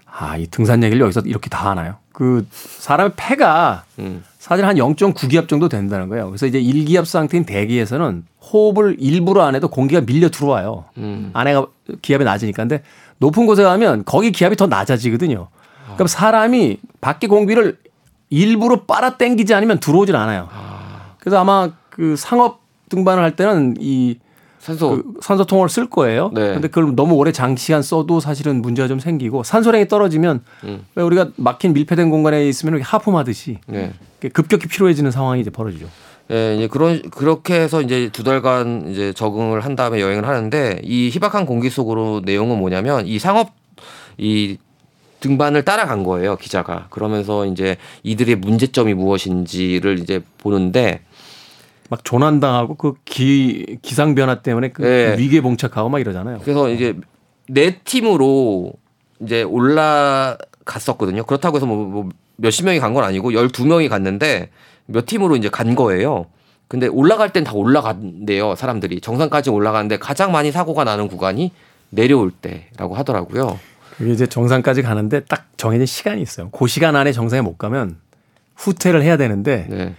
아, 0.06 0.38
이 0.38 0.48
등산 0.48 0.82
얘기를 0.84 1.02
여기서 1.02 1.22
이렇게 1.22 1.50
다 1.50 1.70
하나요? 1.70 1.96
그 2.14 2.48
사람의 2.52 3.14
폐가 3.18 3.84
음. 4.00 4.24
사실 4.40 4.66
한 4.66 4.78
0.9기압 4.78 5.50
정도 5.50 5.68
된다는 5.68 6.08
거예요. 6.08 6.28
그래서 6.28 6.46
이제 6.46 6.62
1기압 6.62 7.04
상태인 7.06 7.44
대기에서는 7.44 8.24
호흡을 8.42 8.96
일부러 9.00 9.44
안 9.44 9.56
해도 9.56 9.68
공기가 9.68 10.02
밀려 10.02 10.30
들어와요. 10.30 10.86
음. 10.98 11.32
안에가 11.34 11.68
기압이 12.02 12.24
낮으니까. 12.24 12.64
근데 12.64 12.84
높은 13.18 13.46
곳에 13.46 13.64
가면 13.64 14.06
거기 14.06 14.32
기압이 14.32 14.56
더 14.56 14.68
낮아지거든요. 14.68 15.50
그럼 15.96 16.08
사람이 16.08 16.78
밖에 17.02 17.28
공기를 17.28 17.78
일부러 18.30 18.84
빨아 18.84 19.18
당기지 19.18 19.54
않으면 19.54 19.80
들어오질 19.80 20.16
않아요. 20.16 20.48
아. 20.52 21.16
그래서 21.20 21.40
아마 21.40 21.72
그 21.90 22.16
상업 22.16 22.62
등반을 22.90 23.24
할 23.24 23.36
때는 23.36 23.76
이 23.80 24.20
산소 24.66 24.90
그 24.90 25.04
산소 25.22 25.46
통을 25.46 25.70
쓸 25.70 25.88
거예요. 25.88 26.32
네. 26.34 26.54
근데 26.54 26.68
그걸 26.68 26.96
너무 26.96 27.14
오래 27.16 27.32
장시간 27.32 27.84
써도 27.84 28.20
사실은 28.20 28.64
문제가 28.64 28.88
좀 28.88 28.98
생기고 28.98 29.44
산소량이 29.44 29.88
떨어지면 29.88 30.44
음. 30.64 30.84
왜 30.96 31.04
우리가 31.04 31.30
막힌 31.36 31.74
밀폐된 31.74 32.10
공간에 32.10 32.48
있으면 32.48 32.82
하품하듯이 32.82 33.60
네. 33.68 33.94
급격히 34.34 34.68
피로해지는 34.68 35.12
상황이 35.12 35.42
이제 35.42 35.52
벌어지죠. 35.52 35.88
예, 36.32 36.56
이제 36.56 36.68
그런 36.68 37.04
그렇게 37.12 37.54
해서 37.54 37.84
이제 37.84 38.10
두 38.12 38.24
달간 38.24 38.88
이제 38.92 39.14
적응을 39.14 39.62
한 39.62 39.76
다음에 39.76 40.02
여행을 40.02 40.28
하는데 40.28 40.82
이 40.84 41.12
희박한 41.14 41.46
공기 41.46 41.70
속으로 41.70 42.24
내용은 42.26 42.58
뭐냐면 42.58 43.06
이 43.06 43.20
상업 43.20 43.52
이 44.18 44.58
등반을 45.20 45.64
따라간 45.64 46.04
거예요 46.04 46.38
기자가 46.38 46.88
그러면서 46.90 47.46
이제 47.46 47.78
이들의 48.02 48.38
문제점이 48.38 48.96
무엇인지를 48.96 50.00
이제 50.00 50.24
보는데 50.40 51.02
막 51.90 52.04
조난당하고 52.04 52.76
그 52.76 52.94
기 53.06 53.78
기상 53.82 54.16
변화 54.16 54.42
때문에 54.42 54.70
그 54.70 54.82
네. 54.82 55.16
위기에 55.18 55.42
봉착하고 55.42 55.90
막 55.90 56.00
이러잖아요. 56.00 56.40
그래서 56.44 56.70
이제 56.70 56.96
네 57.48 57.80
팀으로 57.84 58.74
이제 59.22 59.44
올라갔었거든요. 59.44 61.24
그렇다고 61.26 61.58
해서 61.58 61.66
뭐, 61.66 61.78
뭐 61.86 62.10
몇십 62.38 62.66
명이 62.66 62.80
간 62.80 62.94
건 62.94 63.04
아니고 63.04 63.34
열두 63.34 63.66
명이 63.66 63.88
갔는데 63.90 64.50
몇 64.88 65.06
팀으로 65.06 65.36
이제 65.36 65.50
간 65.50 65.76
거예요. 65.76 66.26
근데 66.68 66.88
올라갈 66.88 67.32
땐 67.32 67.44
다 67.44 67.54
올라간대요. 67.54 68.56
사람들이 68.56 69.00
정상까지 69.02 69.50
올라가는데 69.52 69.98
가장 70.00 70.32
많이 70.32 70.52
사고가 70.52 70.84
나는 70.84 71.08
구간이 71.08 71.52
내려올 71.92 72.32
때라고 72.32 72.96
하더라고요. 72.96 73.60
그게 73.98 74.12
이제 74.12 74.26
정상까지 74.28 74.82
가는데 74.82 75.22
딱 75.26 75.46
정해진 75.58 75.86
시간이 75.86 76.22
있어요. 76.22 76.50
그 76.50 76.68
시간 76.68 76.96
안에 76.96 77.12
정상에 77.12 77.42
못 77.42 77.58
가면 77.58 77.98
후퇴를 78.56 79.04
해야 79.04 79.16
되는데 79.16 79.68
네. 79.70 79.96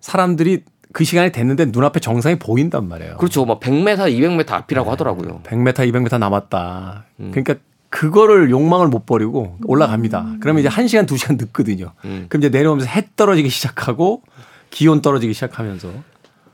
사람들이 0.00 0.64
그 0.96 1.04
시간이 1.04 1.30
됐는데 1.30 1.66
눈앞에 1.66 2.00
정상이 2.00 2.36
보인단 2.36 2.88
말이에요. 2.88 3.18
그렇죠. 3.18 3.44
막 3.44 3.60
100m, 3.60 3.98
200m 3.98 4.50
앞이라고 4.50 4.86
네. 4.86 4.90
하더라고요. 4.92 5.42
100m, 5.44 5.74
200m 5.74 6.18
남았다. 6.18 7.04
음. 7.20 7.30
그러니까 7.32 7.56
그거를 7.90 8.48
욕망을 8.48 8.88
못 8.88 9.04
버리고 9.04 9.58
올라갑니다. 9.66 10.20
음. 10.22 10.40
그러면 10.40 10.60
이제 10.60 10.70
1시간, 10.70 11.06
2시간 11.06 11.36
늦거든요. 11.36 11.92
음. 12.06 12.24
그럼 12.30 12.40
이제 12.40 12.48
내려오면서 12.48 12.90
해 12.90 13.06
떨어지기 13.14 13.50
시작하고 13.50 14.22
기온 14.70 15.02
떨어지기 15.02 15.34
시작하면서. 15.34 15.90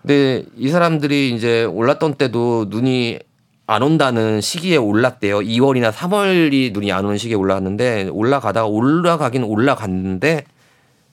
근데 0.00 0.44
이 0.57 0.70
사람들이 0.70 1.37
이제 1.37 1.62
올랐던 1.62 2.14
때도 2.14 2.66
눈이 2.68 3.20
안 3.68 3.83
온다는 3.85 4.40
시기에 4.40 4.76
올랐대요. 4.76 5.38
2월이나 5.38 5.92
3월이 5.92 6.72
눈이 6.72 6.90
안 6.90 7.05
오는 7.05 7.16
시기에 7.16 7.37
올라갔는데 7.37 8.09
올라가다가 8.11 8.66
올라가긴 8.66 9.44
올라갔는데 9.44 10.46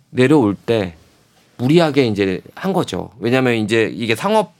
내려올 0.09 0.55
때 0.55 0.95
무리하게 1.63 2.07
이제 2.07 2.41
한 2.55 2.73
거죠. 2.73 3.11
왜냐하면 3.19 3.55
이제 3.55 3.91
이게 3.93 4.15
상업 4.15 4.53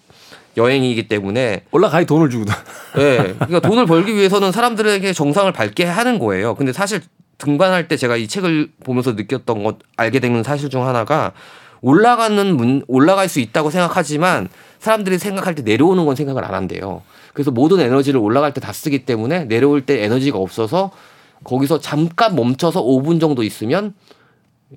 여행이기 0.58 1.08
때문에 1.08 1.64
올라가야 1.72 2.06
돈을 2.06 2.30
주고. 2.30 2.46
네, 2.96 3.34
그러니까 3.40 3.60
돈을 3.62 3.86
벌기 3.86 4.14
위해서는 4.16 4.52
사람들에게 4.52 5.14
정상을 5.14 5.52
밟게 5.52 5.86
하는 5.86 6.20
거예요. 6.20 6.56
근데 6.56 6.74
사실 6.74 7.02
등반할 7.38 7.88
때 7.88 7.96
제가 7.96 8.18
이 8.18 8.28
책을 8.28 8.70
보면서 8.84 9.14
느꼈던 9.14 9.64
것 9.64 9.78
알게 9.96 10.20
되는 10.20 10.44
사실 10.44 10.70
중 10.70 10.86
하나가 10.86 11.32
올라가는 11.82 12.58
문 12.58 12.84
올라갈 12.88 13.30
수 13.30 13.40
있다고 13.40 13.70
생각하지만 13.70 14.50
사람들이 14.80 15.18
생각할 15.18 15.56
때 15.56 15.62
내려오는 15.62 16.06
건 16.06 16.16
생각을 16.18 16.44
안 16.44 16.54
한대요. 16.54 17.02
그래서 17.34 17.52
모든 17.52 17.80
에너지를 17.80 18.20
올라갈 18.20 18.54
때 18.54 18.60
다 18.60 18.74
쓰기 18.74 19.06
때문에 19.06 19.46
내려올 19.46 19.86
때 19.86 20.04
에너지가 20.04 20.38
없어서 20.38 20.92
거기서 21.46 21.80
잠깐 21.80 22.36
멈춰서 22.36 22.84
5분 22.84 23.22
정도 23.22 23.44
있으면 23.44 23.94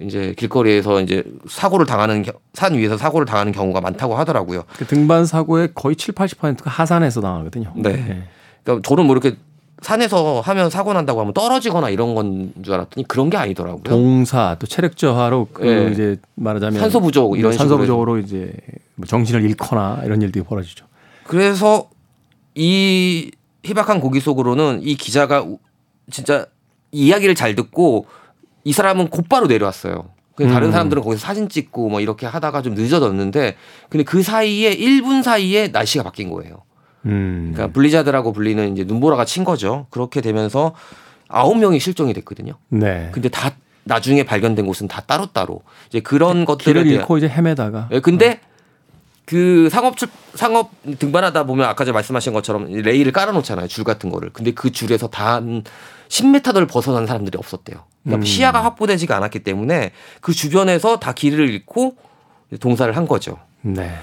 이제 0.01 0.35
길거리에서 0.37 1.01
이제 1.03 1.23
사고를 1.49 1.85
당하는 1.87 2.25
산 2.55 2.75
위에서 2.75 2.97
사고를 2.97 3.27
당하는 3.27 3.53
경우가 3.53 3.81
많다고 3.81 4.15
하더라고요. 4.17 4.65
그 4.77 4.87
등반 4.87 5.27
사고의 5.27 5.71
거의 5.75 5.97
7, 5.97 6.15
80%가 6.15 6.71
하산에서 6.71 7.21
당하거든요. 7.21 7.73
네. 7.77 7.93
네. 7.93 8.23
그러니까 8.65 8.89
저는 8.89 9.05
뭐 9.07 9.15
이렇게 9.15 9.37
산에서 9.83 10.41
하면 10.41 10.71
사고 10.71 10.93
난다고 10.93 11.21
하면 11.21 11.35
떨어지거나 11.35 11.91
이런 11.91 12.15
건 12.15 12.53
줄 12.63 12.73
알았더니 12.73 13.07
그런 13.09 13.29
게 13.31 13.37
아니더라고요. 13.37 13.83
동사 13.83 14.57
또 14.59 14.67
체력 14.67 14.97
저하로 14.97 15.49
그 15.53 15.63
네. 15.65 15.91
이제 15.91 16.17
말하자면 16.37 16.81
산소 16.81 17.01
부족 17.01 17.37
이런 17.37 17.53
산소 17.53 17.77
부족으로 17.77 18.19
이제 18.19 18.53
뭐 18.95 19.07
정신을 19.07 19.43
잃거나 19.43 20.03
이런 20.05 20.23
일들이 20.23 20.45
벌어지죠. 20.45 20.87
그래서 21.25 21.91
이 22.55 23.31
희박한 23.65 24.01
고기 24.01 24.21
속으로는 24.21 24.81
이 24.83 24.95
기자가 24.95 25.45
진짜 26.11 26.47
이야기를 26.93 27.35
잘 27.35 27.55
듣고 27.55 28.07
이 28.65 28.73
사람은 28.73 29.09
곧바로 29.09 29.47
내려왔어요. 29.47 30.09
다른 30.37 30.69
음. 30.69 30.73
사람들은 30.73 31.03
거기서 31.03 31.21
사진 31.21 31.49
찍고 31.49 31.89
뭐 31.89 32.01
이렇게 32.01 32.27
하다가 32.27 32.63
좀 32.63 32.75
늦어졌는데 32.75 33.57
근데 33.89 34.05
그 34.05 34.23
사이에 34.23 34.75
1분 34.75 35.23
사이에 35.23 35.69
날씨가 35.69 36.05
바뀐 36.05 36.31
거예요. 36.31 36.63
음. 37.07 37.53
그러니까 37.53 37.73
블리자드라고 37.73 38.33
불리는 38.33 38.73
이제 38.73 38.85
눈보라가 38.85 39.25
친 39.25 39.45
거죠. 39.45 39.87
그렇게 39.91 40.21
되면서 40.21 40.75
아홉 41.29 41.59
명이 41.59 41.81
실종이 41.81 42.13
됐거든요. 42.15 42.55
네. 42.69 43.11
근데 43.13 43.29
다 43.29 43.53
나중에 43.85 44.23
발견된 44.25 44.67
곳은 44.67 44.89
다 44.89 45.03
따로따로 45.03 45.63
이제 45.89 46.01
그런 46.01 46.45
것들을 46.45 46.85
길을 46.85 46.97
잃고 46.97 47.19
이제 47.19 47.29
헤매다가. 47.29 47.89
네, 47.91 48.01
근데 48.01 48.41
어. 48.43 48.52
그 49.25 49.69
상업 49.71 49.97
출 49.97 50.09
상업 50.35 50.71
등반하다 50.99 51.45
보면 51.45 51.69
아까 51.69 51.85
제가 51.85 51.95
말씀하신 51.95 52.33
것처럼 52.33 52.71
레일을 52.71 53.13
깔아놓잖아요 53.13 53.69
줄 53.69 53.85
같은 53.85 54.11
거를 54.11 54.31
근데 54.33 54.53
그 54.53 54.73
줄에서 54.73 55.09
단 55.09 55.63
10m를 56.09 56.69
벗어난 56.69 57.07
사람들이 57.07 57.39
없었대요. 57.39 57.85
그러니까 58.03 58.23
음. 58.23 58.25
시야가 58.25 58.65
확보되지가 58.65 59.17
않았기 59.17 59.41
때문에 59.41 59.93
그 60.21 60.33
주변에서 60.33 60.99
다 60.99 61.13
길을 61.13 61.51
잃고 61.51 61.97
동사를 62.61 62.95
한 62.97 63.07
거죠. 63.07 63.39
네. 63.63 63.95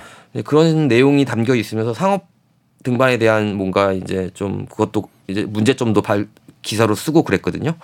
그런 0.46 0.88
내용이 0.88 1.26
담겨 1.26 1.56
있으면서 1.56 1.94
상업 1.94 2.28
등반에 2.84 3.18
대한 3.18 3.56
뭔가 3.56 3.92
이제 3.92 4.32
좀 4.34 4.66
그것도 4.66 5.10
이제 5.28 5.44
문제점도 5.44 6.02
발 6.02 6.28
기사로 6.62 6.96
쓰고 6.96 7.24
그랬거든요. 7.24 7.76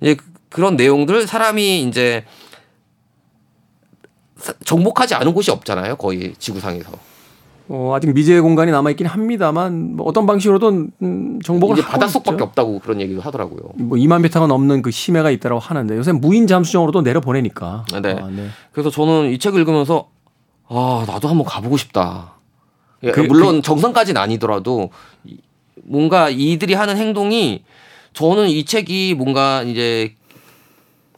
이제 0.00 0.16
그런 0.48 0.76
내용들 0.76 1.26
사람이 1.26 1.82
이제 1.84 2.24
정복하지 4.64 5.14
않은 5.14 5.32
곳이 5.34 5.50
없잖아요. 5.50 5.96
거의 5.96 6.34
지구상에서. 6.38 6.92
어, 7.72 7.94
아직 7.94 8.12
미지의 8.12 8.40
공간이 8.40 8.72
남아 8.72 8.90
있긴 8.90 9.06
합니다만 9.06 9.94
뭐 9.94 10.06
어떤 10.06 10.26
방식으로든 10.26 10.90
음, 11.02 11.40
정복을 11.40 11.78
이제 11.78 11.86
바닷속밖에 11.86 12.42
없다고 12.42 12.80
그런 12.80 13.00
얘기도 13.00 13.20
하더라고요. 13.20 13.60
뭐 13.76 13.96
2만 13.96 14.22
배타가 14.22 14.48
넘는 14.48 14.82
그 14.82 14.90
심해가 14.90 15.30
있다고 15.30 15.60
하는데 15.60 15.96
요새 15.96 16.10
무인 16.10 16.48
잠수정으로도 16.48 17.02
내려 17.02 17.20
보내니까. 17.20 17.84
네. 18.02 18.18
아, 18.20 18.28
네. 18.28 18.48
그래서 18.72 18.90
저는 18.90 19.30
이 19.30 19.38
책을 19.38 19.60
읽으면서 19.60 20.08
아 20.66 21.04
나도 21.06 21.28
한번 21.28 21.46
가보고 21.46 21.76
싶다. 21.76 22.34
예, 23.04 23.12
그, 23.12 23.20
물론 23.20 23.56
그, 23.56 23.62
정상까지는 23.62 24.20
아니더라도 24.20 24.90
뭔가 25.84 26.28
이들이 26.28 26.74
하는 26.74 26.96
행동이 26.96 27.62
저는 28.14 28.48
이 28.48 28.64
책이 28.64 29.14
뭔가 29.14 29.62
이제 29.62 30.16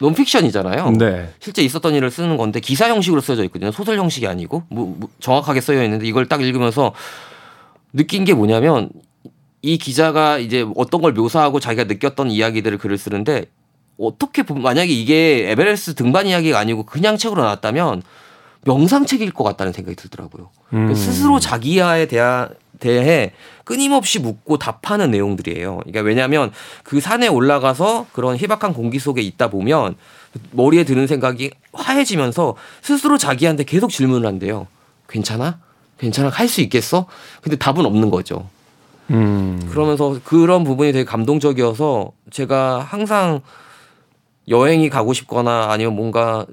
논픽션이잖아요. 0.02 0.90
네. 0.98 1.32
실제 1.38 1.62
있었던 1.62 1.94
일을 1.94 2.10
쓰는 2.10 2.36
건데 2.36 2.60
기사 2.60 2.88
형식으로 2.88 3.20
써져 3.20 3.44
있거든요. 3.44 3.70
소설 3.70 3.98
형식이 3.98 4.26
아니고 4.26 4.64
뭐, 4.68 4.96
뭐 4.98 5.08
정확하게 5.20 5.60
써여 5.60 5.82
있는데 5.84 6.06
이걸 6.06 6.26
딱 6.26 6.42
읽으면서 6.42 6.92
느낀 7.92 8.24
게 8.24 8.34
뭐냐면 8.34 8.90
이 9.62 9.78
기자가 9.78 10.38
이제 10.38 10.66
어떤 10.74 11.00
걸 11.00 11.12
묘사하고 11.12 11.60
자기가 11.60 11.84
느꼈던 11.84 12.32
이야기들을 12.32 12.78
글을 12.78 12.98
쓰는데 12.98 13.46
어떻게 13.96 14.42
보면 14.42 14.62
만약에 14.62 14.92
이게 14.92 15.50
에베레스트 15.50 15.94
등반 15.94 16.26
이야기가 16.26 16.58
아니고 16.58 16.82
그냥 16.82 17.16
책으로 17.16 17.42
나왔다면 17.42 18.02
명상책일 18.64 19.32
것 19.32 19.44
같다는 19.44 19.72
생각이 19.72 19.94
들더라고요. 19.96 20.50
음. 20.72 20.94
스스로 20.94 21.38
자기야에 21.38 22.06
대한 22.06 22.48
대해 22.82 23.32
끊임없이 23.64 24.18
묻고 24.18 24.58
답하는 24.58 25.12
내용들이에요. 25.12 25.76
그러니까 25.76 26.00
왜냐하면 26.00 26.50
그 26.82 27.00
산에 27.00 27.28
올라가서 27.28 28.08
그런 28.12 28.36
희박한 28.36 28.74
공기 28.74 28.98
속에 28.98 29.22
있다 29.22 29.48
보면 29.48 29.94
머리에 30.50 30.84
드는 30.84 31.06
생각이 31.06 31.52
화해지면서 31.72 32.56
스스로 32.82 33.18
자기한테 33.18 33.62
계속 33.64 33.90
질문을 33.90 34.26
한대요. 34.26 34.66
괜찮아? 35.08 35.60
괜찮아? 35.98 36.28
할 36.28 36.48
수 36.48 36.60
있겠어? 36.62 37.06
근데 37.40 37.56
답은 37.56 37.86
없는 37.86 38.10
거죠. 38.10 38.48
음. 39.10 39.68
그러면서 39.70 40.18
그런 40.24 40.64
부분이 40.64 40.92
되게 40.92 41.04
감동적이어서 41.04 42.10
제가 42.30 42.80
항상 42.80 43.40
여행이 44.48 44.90
가고 44.90 45.12
싶거나 45.12 45.68
아니면 45.70 45.94
뭔가 45.94 46.46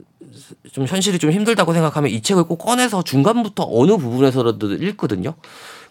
좀 0.72 0.86
현실이 0.86 1.18
좀 1.18 1.32
힘들다고 1.32 1.74
생각하면 1.74 2.12
이 2.12 2.22
책을 2.22 2.44
꼭 2.44 2.58
꺼내서 2.58 3.02
중간부터 3.04 3.68
어느 3.68 3.98
부분에서라도 3.98 4.74
읽거든요. 4.76 5.34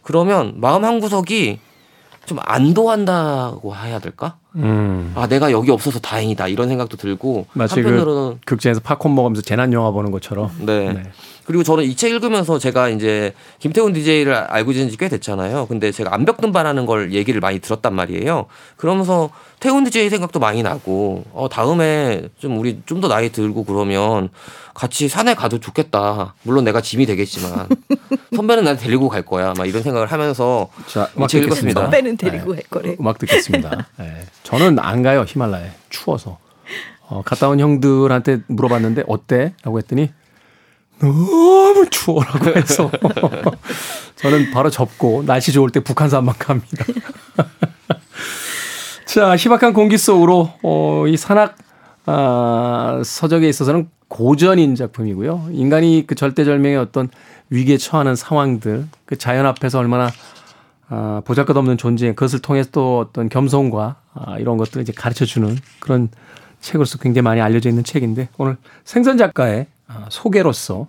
그러면 0.08 0.54
마음 0.56 0.86
한 0.86 1.00
구석이 1.00 1.60
좀 2.24 2.38
안도한다고 2.40 3.76
해야 3.76 3.98
될까? 3.98 4.38
음. 4.56 5.12
아 5.14 5.26
내가 5.28 5.52
여기 5.52 5.70
없어서 5.70 5.98
다행이다 6.00 6.48
이런 6.48 6.68
생각도 6.68 6.96
들고 6.96 7.46
마치 7.52 7.76
그 7.76 7.88
한편으로는 7.88 8.38
그 8.44 8.54
극장에서 8.54 8.80
팝콘 8.80 9.14
먹으면서 9.14 9.42
재난 9.42 9.72
영화 9.72 9.90
보는 9.90 10.10
것처럼. 10.10 10.50
네. 10.60 10.92
네. 10.92 11.02
그리고 11.44 11.62
저는 11.62 11.84
이 11.84 11.94
책 11.96 12.12
읽으면서 12.12 12.58
제가 12.58 12.88
이제 12.90 13.32
김태훈 13.58 13.92
DJ를 13.94 14.34
알고 14.34 14.72
지낸 14.74 14.90
지 14.90 14.96
꽤 14.98 15.08
됐잖아요. 15.08 15.66
근데 15.66 15.90
제가 15.92 16.14
암벽 16.14 16.40
등반하는 16.40 16.84
걸 16.86 17.12
얘기를 17.12 17.40
많이 17.40 17.58
들었단 17.60 17.94
말이에요. 17.94 18.46
그러면서 18.76 19.30
태훈 19.60 19.84
DJ 19.84 20.10
생각도 20.10 20.38
많이 20.40 20.62
나고 20.62 21.24
어 21.32 21.48
다음에 21.50 22.28
좀 22.38 22.58
우리 22.58 22.80
좀 22.86 22.98
더 23.00 23.06
나이 23.08 23.30
들고 23.30 23.64
그러면 23.64 24.28
같이 24.74 25.08
산에 25.08 25.34
가도 25.34 25.58
좋겠다. 25.60 26.34
물론 26.42 26.64
내가 26.64 26.80
짐이 26.80 27.06
되겠지만 27.06 27.68
선배는 28.34 28.64
날 28.64 28.76
데리고 28.76 29.08
갈 29.08 29.22
거야. 29.22 29.54
막 29.56 29.66
이런 29.66 29.82
생각을 29.82 30.10
하면서 30.12 30.68
자, 30.86 31.08
음악 31.16 31.28
듣겠습니다. 31.30 31.80
선배는 31.82 32.16
데리고 32.16 32.54
네. 32.54 32.62
갈 32.68 32.82
거래. 32.82 32.96
음악 33.00 33.18
듣겠습니다. 33.18 33.86
네. 33.98 34.24
저는 34.48 34.78
안 34.78 35.02
가요 35.02 35.26
히말라야 35.28 35.70
추워서. 35.90 36.38
어, 37.06 37.20
갔다 37.22 37.50
온 37.50 37.60
형들한테 37.60 38.40
물어봤는데 38.46 39.04
어때? 39.06 39.52
라고 39.62 39.76
했더니 39.76 40.10
너무 41.00 41.86
추워라고 41.90 42.56
해서 42.56 42.90
저는 44.16 44.50
바로 44.50 44.70
접고 44.70 45.22
날씨 45.26 45.52
좋을 45.52 45.68
때 45.68 45.80
북한산만 45.80 46.34
갑니다. 46.38 46.84
자, 49.04 49.36
희박한 49.36 49.74
공기 49.74 49.98
속으로 49.98 50.50
어, 50.62 51.04
이 51.06 51.18
산악 51.18 51.56
아, 52.06 53.02
서적에 53.04 53.48
있어서는 53.50 53.90
고전인 54.08 54.74
작품이고요. 54.76 55.48
인간이 55.52 56.04
그 56.06 56.14
절대절명의 56.14 56.78
어떤 56.78 57.10
위기에 57.50 57.76
처하는 57.76 58.16
상황들, 58.16 58.86
그 59.04 59.18
자연 59.18 59.44
앞에서 59.44 59.78
얼마나 59.78 60.10
아, 60.90 61.20
보잘것없는 61.24 61.76
존재, 61.76 62.08
그것을 62.14 62.40
통해서 62.40 62.70
또 62.72 62.98
어떤 63.00 63.28
겸손과 63.28 63.96
아, 64.14 64.38
이런 64.38 64.56
것들을 64.56 64.82
이제 64.82 64.92
가르쳐 64.94 65.24
주는 65.24 65.56
그런 65.80 66.08
책으로서 66.60 66.98
굉장히 66.98 67.22
많이 67.24 67.40
알려져 67.40 67.68
있는 67.68 67.84
책인데 67.84 68.28
오늘 68.38 68.56
생선 68.84 69.18
작가의 69.18 69.66
아, 69.86 70.06
소개로서 70.10 70.86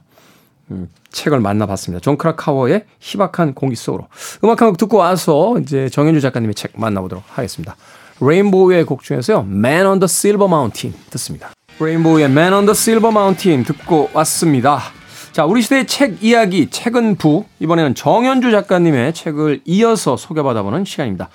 음, 0.71 0.88
책을 1.12 1.39
만나봤습니다. 1.39 1.99
존 2.01 2.17
크라카워의 2.17 2.85
희박한 2.99 3.55
공기 3.55 3.75
속으로. 3.75 4.07
음악 4.43 4.62
한 4.62 4.69
곡 4.69 4.77
듣고 4.77 4.97
와서 4.97 5.57
이제 5.59 5.89
정현주 5.89 6.21
작가님의 6.21 6.53
책 6.55 6.73
만나보도록 6.75 7.23
하겠습니다. 7.27 7.75
레인보우의 8.21 8.85
곡 8.85 9.01
중에서요. 9.03 9.39
Man 9.49 9.85
on 9.88 9.99
the 9.99 10.05
Silver 10.05 10.47
Mountain 10.47 10.95
듣습니다. 11.09 11.49
레인보우의 11.79 12.25
Man 12.25 12.53
on 12.53 12.65
the 12.65 12.71
Silver 12.71 13.12
Mountain 13.12 13.63
듣고 13.65 14.09
왔습니다. 14.13 14.79
자, 15.39 15.45
우리 15.45 15.62
시대의 15.62 15.88
책 15.88 16.21
이야기, 16.21 16.69
책은 16.69 17.15
부. 17.15 17.45
이번에는 17.62 17.95
정현주 17.95 18.52
작가님의 18.52 19.13
책을 19.13 19.62
이어서 19.63 20.17
소개받아보는 20.17 20.84
시간입니다. 20.84 21.30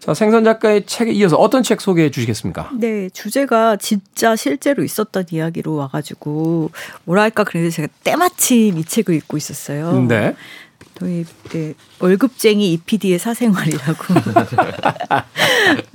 자, 0.00 0.14
생선 0.14 0.42
작가의 0.42 0.84
책에 0.84 1.12
이어서 1.12 1.36
어떤 1.36 1.62
책 1.62 1.80
소개해 1.80 2.10
주시겠습니까? 2.10 2.70
네, 2.74 3.08
주제가 3.10 3.76
진짜 3.76 4.34
실제로 4.34 4.82
있었던 4.82 5.26
이야기로 5.30 5.76
와가지고, 5.76 6.72
뭐랄까, 7.04 7.44
그래서 7.44 7.76
제가 7.76 7.86
때마침 8.02 8.78
이 8.78 8.84
책을 8.84 9.14
읽고 9.14 9.36
있었어요. 9.36 9.92
네. 10.08 10.34
저희 10.98 11.24
네, 11.50 11.74
월급쟁이 12.00 12.72
EPD의 12.72 13.20
사생활이라고. 13.20 14.14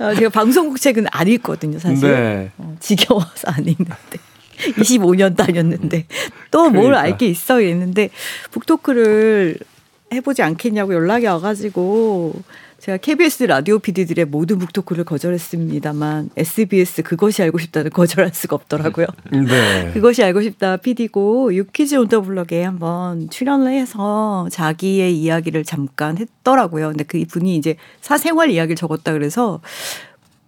어, 0.00 0.14
제가 0.14 0.30
방송국 0.30 0.80
책은 0.80 1.04
안 1.10 1.28
읽거든요, 1.28 1.78
사실. 1.78 2.10
네. 2.10 2.50
어, 2.56 2.74
지겨워서 2.80 3.48
안 3.48 3.66
읽는데. 3.66 4.31
25년 4.76 5.36
다녔는데 5.36 6.06
또뭘 6.50 6.72
그러니까. 6.72 7.00
알게 7.00 7.26
있어 7.26 7.60
이랬는데 7.60 8.10
북토크를 8.50 9.58
해보지 10.12 10.42
않겠냐고 10.42 10.94
연락이 10.94 11.26
와가지고 11.26 12.34
제가 12.82 12.96
KBS 12.96 13.44
라디오 13.44 13.78
PD들의 13.78 14.24
모든 14.24 14.58
북토크를 14.58 15.04
거절했습니다만 15.04 16.30
SBS 16.36 17.02
그것이 17.04 17.40
알고 17.40 17.58
싶다는 17.58 17.92
거절할 17.92 18.34
수가 18.34 18.56
없더라고요. 18.56 19.06
네. 19.30 19.92
그것이 19.92 20.24
알고 20.24 20.42
싶다 20.42 20.78
PD고 20.78 21.54
유퀴즈 21.54 21.94
온더 21.94 22.22
블럭에 22.22 22.64
한번 22.64 23.30
출연을 23.30 23.70
해서 23.70 24.48
자기의 24.50 25.16
이야기를 25.16 25.62
잠깐 25.62 26.18
했더라고요. 26.18 26.88
근데 26.88 27.04
그 27.04 27.22
분이 27.24 27.54
이제 27.54 27.76
사생활 28.00 28.50
이야기를 28.50 28.74
적었다 28.74 29.12
그래서 29.12 29.60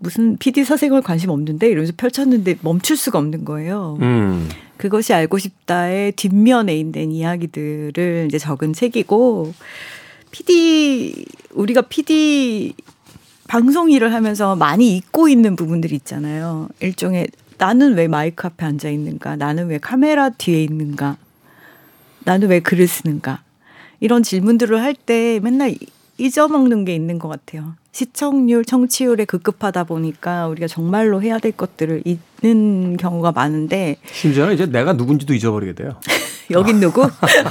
무슨 0.05 0.37
PD 0.37 0.65
사생활 0.65 1.01
관심 1.01 1.31
없는데 1.31 1.67
이러면서 1.67 1.95
펼쳤는데 1.97 2.59
멈출 2.61 2.97
수가 2.97 3.19
없는 3.19 3.45
거예요. 3.47 3.97
음. 4.03 4.49
그것이 4.77 5.15
알고 5.15 5.39
싶다의 5.39 6.13
뒷면에 6.13 6.77
있는 6.77 7.11
이야기들을 7.11 8.27
이제 8.29 8.39
적은 8.39 8.75
책이고 8.75 9.55
PD 10.31 11.25
우리가 11.53 11.83
PD 11.83 12.75
방송 13.49 13.91
일을 13.91 14.13
하면서 14.13 14.57
많이 14.57 14.97
잊고 14.97 15.29
있는 15.29 15.57
부분들이 15.57 15.95
있잖아요. 15.97 16.69
일종의 16.81 17.29
나는 17.57 17.95
왜 17.95 18.07
마이크 18.09 18.47
앞에 18.47 18.67
앉아 18.67 18.91
있는가? 18.91 19.37
나는 19.37 19.69
왜 19.69 19.79
카메라 19.79 20.29
뒤에 20.29 20.63
있는가? 20.65 21.17
나는 22.25 22.49
왜 22.49 22.61
글을 22.61 22.87
쓰는가? 22.87 23.43
이런 24.01 24.23
질문들을 24.23 24.83
할 24.83 24.95
때 24.95 25.41
맨날 25.43 25.77
잊어먹는 26.19 26.85
게 26.85 26.95
있는 26.95 27.19
것 27.19 27.29
같아요. 27.29 27.75
시청률, 27.95 28.65
청취율에 28.65 29.25
급급하다 29.25 29.85
보니까 29.85 30.49
우리가 30.49 30.67
정말로 30.67 31.23
해야 31.23 31.39
될 31.39 31.53
것들을 31.53 32.03
잊는 32.43 32.97
경우가 32.97 33.31
많은데 33.31 33.99
심지어는 34.11 34.55
이제 34.55 34.67
내가 34.67 34.95
누군지도 34.95 35.33
잊어버리게 35.33 35.75
돼요. 35.75 35.95
여긴 36.51 36.81
누구? 36.81 37.09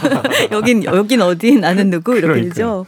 여긴 0.51 0.83
여긴 0.83 1.21
어디? 1.21 1.55
나는 1.55 1.89
누구? 1.89 2.11
이렇게 2.11 2.27
그러니까요. 2.27 2.49
되죠. 2.49 2.85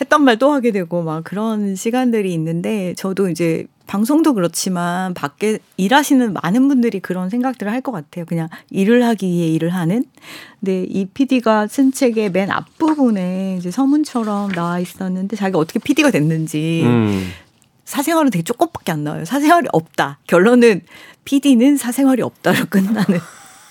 했던 0.00 0.24
말 0.24 0.38
또 0.38 0.50
하게 0.52 0.70
되고 0.72 1.02
막 1.02 1.22
그런 1.24 1.76
시간들이 1.76 2.32
있는데 2.32 2.94
저도 2.96 3.28
이제 3.28 3.66
방송도 3.86 4.34
그렇지만 4.34 5.12
밖에 5.14 5.58
일하시는 5.76 6.32
많은 6.32 6.68
분들이 6.68 7.00
그런 7.00 7.28
생각들을 7.30 7.70
할 7.70 7.80
것 7.82 7.92
같아요. 7.92 8.24
그냥 8.24 8.48
일을 8.70 9.04
하기 9.04 9.26
위해 9.26 9.48
일을 9.48 9.68
하는. 9.70 10.04
근데 10.60 10.84
이 10.88 11.04
PD가 11.06 11.66
쓴 11.66 11.92
책의 11.92 12.30
맨 12.32 12.50
앞부분에 12.50 13.56
이제 13.58 13.70
서문처럼 13.70 14.52
나와 14.52 14.78
있었는데 14.80 15.36
자기가 15.36 15.58
어떻게 15.58 15.78
PD가 15.80 16.10
됐는지 16.10 16.82
음. 16.84 17.30
사생활은 17.84 18.30
되게 18.30 18.42
조금밖에 18.42 18.92
안 18.92 19.04
나와요. 19.04 19.26
사생활이 19.26 19.68
없다. 19.72 20.18
결론은 20.26 20.80
PD는 21.26 21.76
사생활이 21.76 22.22
없다로 22.22 22.64
끝나는 22.70 23.20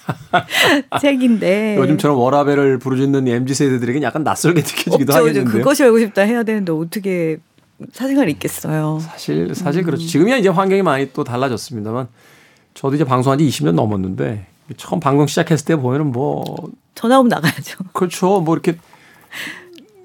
책인데. 1.01 1.77
요즘처럼 1.77 2.17
워라벨을 2.17 2.77
부르짖는 2.77 3.27
MZ 3.27 3.53
세대들에게는 3.55 4.03
약간 4.05 4.23
낯설게 4.23 4.61
느껴지기도 4.61 5.13
하겠는데. 5.13 5.49
그것이 5.49 5.83
알고 5.83 5.97
싶다 5.99 6.21
해야 6.21 6.43
되는데 6.43 6.71
어떻게 6.71 7.37
사생활이 7.91 8.31
있겠어요. 8.33 8.99
사실 9.01 9.53
사실 9.55 9.83
그렇죠. 9.83 10.05
지금이야 10.05 10.37
이제 10.37 10.49
환경이 10.49 10.81
많이 10.83 11.11
또 11.13 11.23
달라졌습니다만 11.23 12.07
저도 12.73 12.95
이제 12.95 13.03
방송한 13.03 13.39
지 13.39 13.45
20년 13.47 13.73
넘었는데 13.73 14.45
처음 14.77 14.99
방송 14.99 15.27
시작했을 15.27 15.65
때 15.65 15.75
보면은 15.75 16.11
뭐 16.11 16.43
전화 16.95 17.19
오면 17.19 17.29
나가야죠. 17.29 17.79
그렇죠. 17.93 18.39
뭐 18.41 18.55
이렇게 18.55 18.77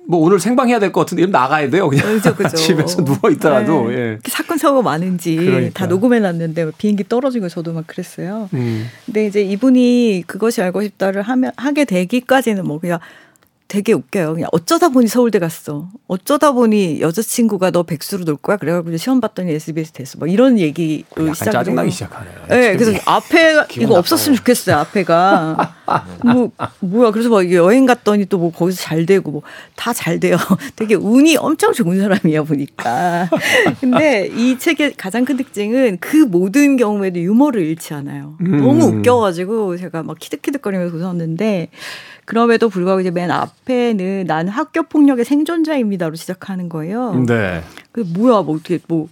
뭐 0.07 0.20
오늘 0.20 0.40
생방해야 0.40 0.78
될 0.78 0.90
것 0.90 1.00
같은데 1.00 1.20
이러면 1.22 1.33
나가야 1.33 1.68
돼요. 1.68 1.88
그냥 1.88 2.07
그죠, 2.07 2.35
그죠. 2.35 2.57
집에서 2.57 3.04
누워 3.04 3.31
있더라도 3.33 3.88
네. 3.90 3.94
예. 3.94 4.18
사건 4.26 4.57
사고가 4.57 4.83
많은지 4.83 5.37
그러니까. 5.37 5.70
다 5.81 5.87
녹음해 5.87 6.18
놨는데 6.20 6.70
비행기 6.78 7.04
떨어진 7.09 7.42
거 7.42 7.48
저도 7.50 7.74
막 7.74 7.87
그랬어요. 7.87 8.48
음. 8.54 8.88
근데 9.04 9.26
이제 9.26 9.42
이분이 9.42 10.24
그것이 10.26 10.62
알고 10.62 10.83
싶다를 10.83 11.20
하면 11.22 11.52
하게 11.57 11.85
되기까지는 11.85 12.64
뭐 12.66 12.78
그냥 12.81 12.98
되게 13.68 13.92
웃겨요. 13.92 14.33
그냥 14.33 14.48
어쩌다 14.52 14.88
보니 14.88 15.09
서울대 15.09 15.38
갔어. 15.38 15.88
어쩌다 16.07 16.52
보니 16.52 17.02
여자친구가 17.02 17.70
너 17.70 17.83
백수로 17.83 18.24
놀 18.24 18.37
거야. 18.38 18.57
그래가지고 18.57 18.96
시험 18.96 19.20
봤더니 19.20 19.52
SBS 19.52 19.92
됐어. 19.92 20.18
뭐 20.18 20.26
이런 20.26 20.59
얘기로 20.59 21.04
약간 21.20 21.35
시작을 21.35 21.52
짜증나기. 21.52 21.90
시작하네요. 21.90 22.35
네, 22.48 22.76
그래서 22.78 22.98
앞에 23.04 23.66
이거 23.78 23.98
없었으면 23.98 24.37
좋겠어요. 24.38 24.76
앞에가 24.76 25.74
뭐 26.24 26.50
뭐야. 26.81 27.11
그래서 27.11 27.28
막 27.28 27.52
여행 27.52 27.85
갔더니 27.85 28.24
또 28.26 28.38
뭐 28.38 28.52
거기서 28.52 28.81
잘 28.81 29.04
되고 29.04 29.31
뭐 29.31 29.42
다 29.76 29.92
잘 29.92 30.18
돼요. 30.18 30.37
되게 30.76 30.94
운이 30.94 31.37
엄청 31.37 31.72
좋은 31.74 32.00
사람이야 32.00 32.44
보니까. 32.44 33.28
근데 33.81 34.31
이 34.35 34.59
책의 34.59 34.94
가장 34.96 35.26
큰 35.26 35.37
특징은 35.37 35.98
그 36.00 36.16
모든 36.16 36.76
경우에도 36.78 37.20
유머를 37.20 37.61
잃지 37.66 37.92
않아요. 37.92 38.37
음. 38.40 38.61
너무 38.62 38.85
웃겨가지고 38.87 39.76
제가 39.76 40.02
막 40.04 40.18
키득키득거리면서 40.18 40.96
웃었는데 40.96 41.68
그럼에도 42.29 42.69
불구하고 42.69 43.01
이제 43.01 43.11
맨 43.11 43.31
앞에는 43.31 44.27
난 44.27 44.49
학교 44.49 44.83
폭력의 44.83 45.25
생존자입니다로 45.25 46.14
시작하는 46.14 46.69
거예요. 46.69 47.25
네. 47.27 47.62
그 47.91 48.01
뭐야 48.01 48.43
뭐 48.43 48.57
어떻게 48.57 48.79
뭐 48.87 49.09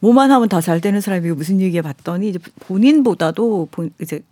뭐만 0.00 0.32
하면 0.32 0.48
다 0.48 0.60
잘 0.60 0.80
되는 0.80 1.00
사람이 1.00 1.30
무슨 1.30 1.60
얘기에 1.60 1.82
봤더니 1.82 2.30
이제 2.30 2.40
본인보다도 2.66 3.68
본 3.70 3.90
이제 4.00 4.22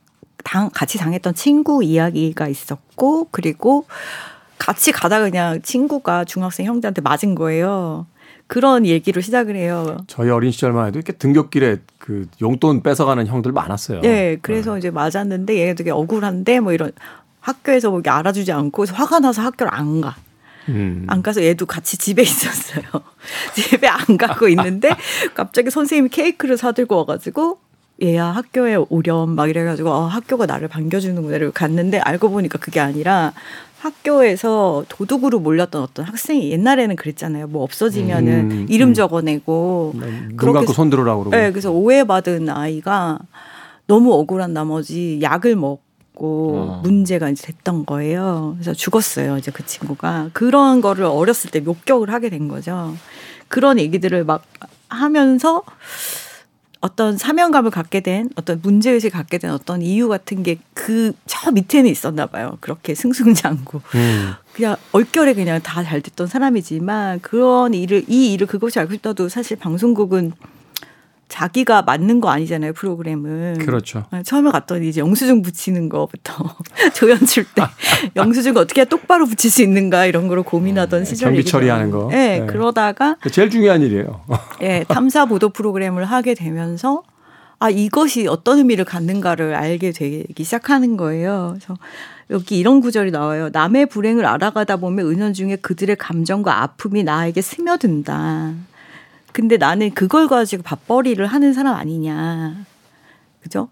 당 0.42 0.70
같이 0.73 0.99
당했던 0.99 1.35
친구 1.35 1.85
이야기가 1.85 2.49
있었고 2.49 3.29
그리고 3.31 3.87
같이 4.59 4.90
가다가 4.90 5.31
그냥 5.31 5.62
친구가 5.62 6.25
중학생 6.25 6.66
형들한테 6.66 7.03
맞은 7.03 7.37
거예요. 7.37 8.07
그런 8.49 8.85
얘기로 8.87 9.20
시작을 9.20 9.55
해요. 9.55 9.99
저희 10.09 10.31
어린 10.31 10.51
시절만 10.51 10.88
해도 10.88 10.99
이렇게 10.99 11.12
등굣길에 11.12 11.77
그 12.01 12.27
용돈 12.42 12.83
뺏어가는 12.83 13.29
형들 13.29 13.53
많았어요. 13.53 14.01
네, 14.01 14.38
그래서 14.42 14.77
이제 14.77 14.90
맞았는데 14.90 15.55
얘가 15.57 15.75
되게 15.75 15.92
억울한데 15.92 16.59
뭐 16.59 16.73
이런 16.73 16.90
학교에서 17.40 17.90
뭐 17.90 18.03
알아주지 18.05 18.53
않고 18.53 18.87
화가 18.87 19.21
나서 19.21 19.42
학교를 19.42 19.73
안 19.73 20.00
가. 20.00 20.17
음. 20.69 21.04
안 21.08 21.23
가서 21.23 21.42
얘도 21.42 21.67
같이 21.67 21.96
집에 21.96 22.23
있었어요. 22.23 22.85
집에 23.54 23.88
안 23.88 24.17
가고 24.17 24.48
있는데 24.48 24.90
갑자기 25.35 25.71
선생님이 25.71 26.10
케이크를 26.10 26.56
사들고 26.56 26.96
와가지고 26.96 27.58
얘야 28.02 28.27
학교에 28.27 28.77
오렴 28.88 29.31
막 29.35 29.50
이래가지고 29.50 29.90
어, 29.90 30.06
학교가 30.06 30.46
나를 30.46 30.69
반겨주는구나 30.69 31.37
이러고 31.37 31.52
갔는데 31.52 31.98
알고 31.98 32.31
보니까 32.31 32.58
그게 32.58 32.81
아니라 32.81 33.33
학교에서 33.81 34.85
도둑으로 34.88 35.40
몰렸던 35.40 35.83
어떤 35.83 36.04
학생이 36.04 36.50
옛날에는 36.50 36.96
그랬잖아요. 36.96 37.46
뭐 37.48 37.62
없어지면은 37.62 38.50
음, 38.50 38.67
이름 38.69 38.90
음. 38.90 38.94
적어내고 38.94 39.94
눈 39.96 40.37
그렇게 40.37 40.67
손 40.73 40.90
들으라고 40.90 41.25
그러고. 41.25 41.37
네, 41.37 41.50
그래서 41.50 41.71
오해받은 41.71 42.48
아이가 42.50 43.19
너무 43.87 44.12
억울한 44.14 44.52
나머지 44.52 45.19
약을 45.23 45.56
먹 45.56 45.83
고 46.15 46.56
어. 46.56 46.81
문제가 46.83 47.29
이제 47.31 47.46
됐던 47.46 47.87
거예요. 47.87 48.54
그래서 48.56 48.73
죽었어요, 48.75 49.38
이제 49.38 49.50
그 49.50 49.65
친구가. 49.65 50.31
그런 50.33 50.81
거를 50.81 51.04
어렸을 51.04 51.50
때 51.50 51.61
목격을 51.61 52.11
하게 52.13 52.29
된 52.31 52.48
거죠. 52.48 52.94
그런 53.48 53.79
얘기들을 53.79 54.25
막 54.25 54.42
하면서 54.88 55.63
어떤 56.83 57.19
사명감을 57.19 57.71
갖게 57.71 58.00
된 58.00 58.31
어떤 58.37 58.61
문제의식을 58.63 59.11
갖게 59.11 59.37
된 59.38 59.50
어떤 59.50 59.83
이유 59.83 60.08
같은 60.08 60.42
게 60.42 60.58
그 60.75 61.13
저 61.27 61.50
밑에는 61.52 61.90
있었나 61.90 62.27
봐요. 62.27 62.56
그렇게 62.61 62.94
승승장구. 62.94 63.81
음. 63.94 64.33
그냥 64.54 64.77
얼결에 64.92 65.35
그냥 65.35 65.61
다 65.63 65.83
잘 65.85 66.00
됐던 66.02 66.27
사람이지만 66.27 67.21
그런 67.21 67.73
일을 67.75 68.04
이 68.08 68.33
일을 68.33 68.46
그것이 68.46 68.79
알고 68.79 68.92
싶다도 68.94 69.29
사실 69.29 69.56
방송국은 69.58 70.33
자기가 71.31 71.83
맞는 71.83 72.20
거 72.20 72.28
아니잖아요 72.28 72.72
프로그램은. 72.74 73.58
그렇죠. 73.58 74.04
아, 74.10 74.22
처음에 74.22 74.50
갔더니 74.50 74.88
이제 74.88 75.00
영수증 75.00 75.40
붙이는 75.42 75.88
거부터 75.88 76.35
조연 76.94 77.24
출 77.24 77.44
때 77.54 77.62
영수증 78.16 78.56
어떻게 78.56 78.85
똑바로 78.85 79.24
붙일 79.26 79.50
수 79.50 79.62
있는가 79.62 80.04
이런 80.06 80.28
거를 80.28 80.42
고민하던 80.42 81.04
네, 81.04 81.04
시절 81.08 81.28
정비 81.31 81.44
처리하는 81.44 81.90
거. 81.90 82.08
네, 82.10 82.40
네, 82.40 82.46
그러다가 82.46 83.16
제일 83.31 83.48
중요한 83.48 83.81
일이에요. 83.81 84.20
네, 84.60 84.85
탐사 84.88 85.24
보도 85.24 85.48
프로그램을 85.48 86.04
하게 86.04 86.35
되면서 86.35 87.02
아 87.58 87.70
이것이 87.70 88.26
어떤 88.26 88.58
의미를 88.58 88.85
갖는가를 88.85 89.54
알게 89.54 89.92
되기 89.92 90.44
시작하는 90.44 90.96
거예요. 90.96 91.56
그래서 91.58 91.76
여기 92.31 92.58
이런 92.58 92.81
구절이 92.81 93.10
나와요. 93.10 93.50
남의 93.52 93.87
불행을 93.87 94.24
알아가다 94.26 94.76
보면 94.78 95.06
은연중에 95.06 95.56
그들의 95.56 95.96
감정과 95.96 96.62
아픔이 96.62 97.02
나에게 97.04 97.40
스며든다. 97.42 98.52
근데 99.33 99.56
나는 99.56 99.90
그걸 99.92 100.28
가지고 100.28 100.62
밥벌이를 100.62 101.26
하는 101.26 101.52
사람 101.52 101.76
아니냐. 101.76 102.64
그죠? 103.42 103.68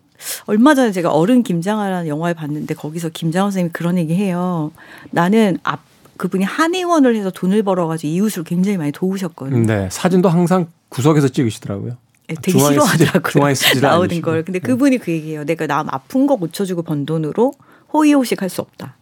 얼마 0.46 0.74
전에 0.74 0.92
제가 0.92 1.11
어른 1.11 1.42
김장하라는 1.42 2.09
영화를 2.09 2.34
봤는데 2.34 2.74
거기서 2.74 3.11
김장원 3.11 3.50
선생님이 3.50 3.72
그런 3.72 3.98
얘기 3.98 4.14
해요. 4.14 4.72
나는 5.11 5.59
앞 5.62 5.80
그분이 6.16 6.42
한의원을 6.44 7.14
해서 7.14 7.30
돈을 7.30 7.62
벌어가지고 7.62 8.12
이웃을 8.12 8.42
굉장히 8.42 8.76
많이 8.76 8.90
도우셨거든요. 8.90 9.66
네. 9.66 9.88
사진도 9.90 10.28
항상 10.28 10.66
구석에서 10.88 11.28
찍으시더라고요. 11.28 11.96
네, 12.26 12.34
되게 12.42 12.59
싫어하더라고요. 12.59 13.54
나오는 13.80 14.20
걸. 14.20 14.42
근데 14.44 14.59
그분이 14.59 14.98
그 14.98 15.12
얘기예요. 15.12 15.44
내가 15.44 15.68
남 15.68 15.86
아픈 15.90 16.26
거 16.26 16.34
고쳐주고 16.36 16.82
번 16.82 17.06
돈으로 17.06 17.54
호의호식 17.92 18.42
할 18.42 18.48
수 18.50 18.61
없다. 18.61 18.96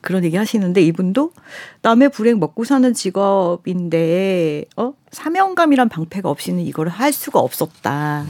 그런 0.00 0.24
얘기 0.24 0.36
하시는데 0.36 0.82
이분도 0.82 1.32
남의 1.82 2.10
불행 2.10 2.38
먹고 2.38 2.64
사는 2.64 2.92
직업인데 2.92 4.64
어 4.76 4.94
사명감이란 5.10 5.88
방패가 5.88 6.28
없이는 6.28 6.64
이걸 6.64 6.88
할 6.88 7.12
수가 7.12 7.40
없었다. 7.40 8.24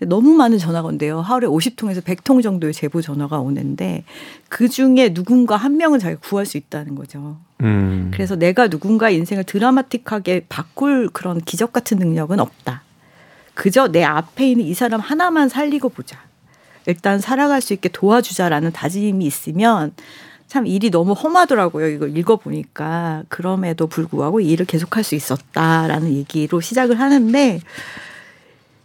너무 0.00 0.34
많은 0.34 0.58
전화가 0.58 0.88
온대요. 0.88 1.20
하루에 1.20 1.48
50통에서 1.48 2.02
100통 2.02 2.42
정도의 2.42 2.72
제보 2.72 3.00
전화가 3.00 3.38
오는데 3.40 4.04
그 4.48 4.68
중에 4.68 5.14
누군가 5.14 5.56
한 5.56 5.76
명은 5.76 5.98
자기가 5.98 6.20
구할 6.20 6.46
수 6.46 6.56
있다는 6.56 6.94
거죠. 6.94 7.36
음. 7.62 8.10
그래서 8.12 8.36
내가 8.36 8.68
누군가 8.68 9.10
인생을 9.10 9.44
드라마틱하게 9.44 10.46
바꿀 10.48 11.08
그런 11.12 11.40
기적 11.40 11.72
같은 11.72 11.98
능력은 11.98 12.40
없다. 12.40 12.82
그저 13.54 13.88
내 13.88 14.02
앞에 14.02 14.50
있는 14.50 14.64
이 14.64 14.74
사람 14.74 15.00
하나만 15.00 15.48
살리고 15.48 15.88
보자. 15.88 16.18
일단 16.86 17.20
살아갈 17.20 17.60
수 17.60 17.72
있게 17.72 17.88
도와주자라는 17.88 18.72
다짐이 18.72 19.24
있으면 19.24 19.92
참 20.54 20.68
일이 20.68 20.88
너무 20.88 21.14
험하더라고요. 21.14 21.88
이거 21.88 22.06
읽어보니까. 22.06 23.24
그럼에도 23.28 23.88
불구하고 23.88 24.38
일을 24.38 24.66
계속할 24.66 25.02
수 25.02 25.16
있었다라는 25.16 26.14
얘기로 26.14 26.60
시작을 26.60 27.00
하는데 27.00 27.60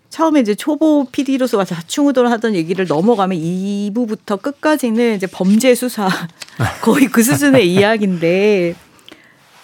처음에 0.09 0.39
이제 0.39 0.55
초보 0.55 1.05
PD로서 1.11 1.63
자충우돌 1.63 2.25
하던 2.25 2.55
얘기를 2.55 2.87
넘어가면 2.87 3.37
2부부터 3.37 4.41
끝까지는 4.41 5.17
이제 5.17 5.27
범죄 5.27 5.75
수사 5.75 6.09
거의 6.81 7.05
그 7.05 7.21
수준의 7.21 7.71
이야기인데 7.71 8.73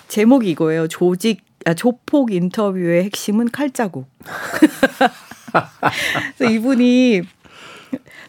제목이 0.08 0.51
이거예요. 0.51 0.88
조직 0.88 1.43
아, 1.66 1.74
조폭 1.74 2.32
인터뷰의 2.32 3.06
핵심은 3.06 3.49
칼자국. 3.49 4.08
그래서 6.38 6.53
이분이 6.53 7.24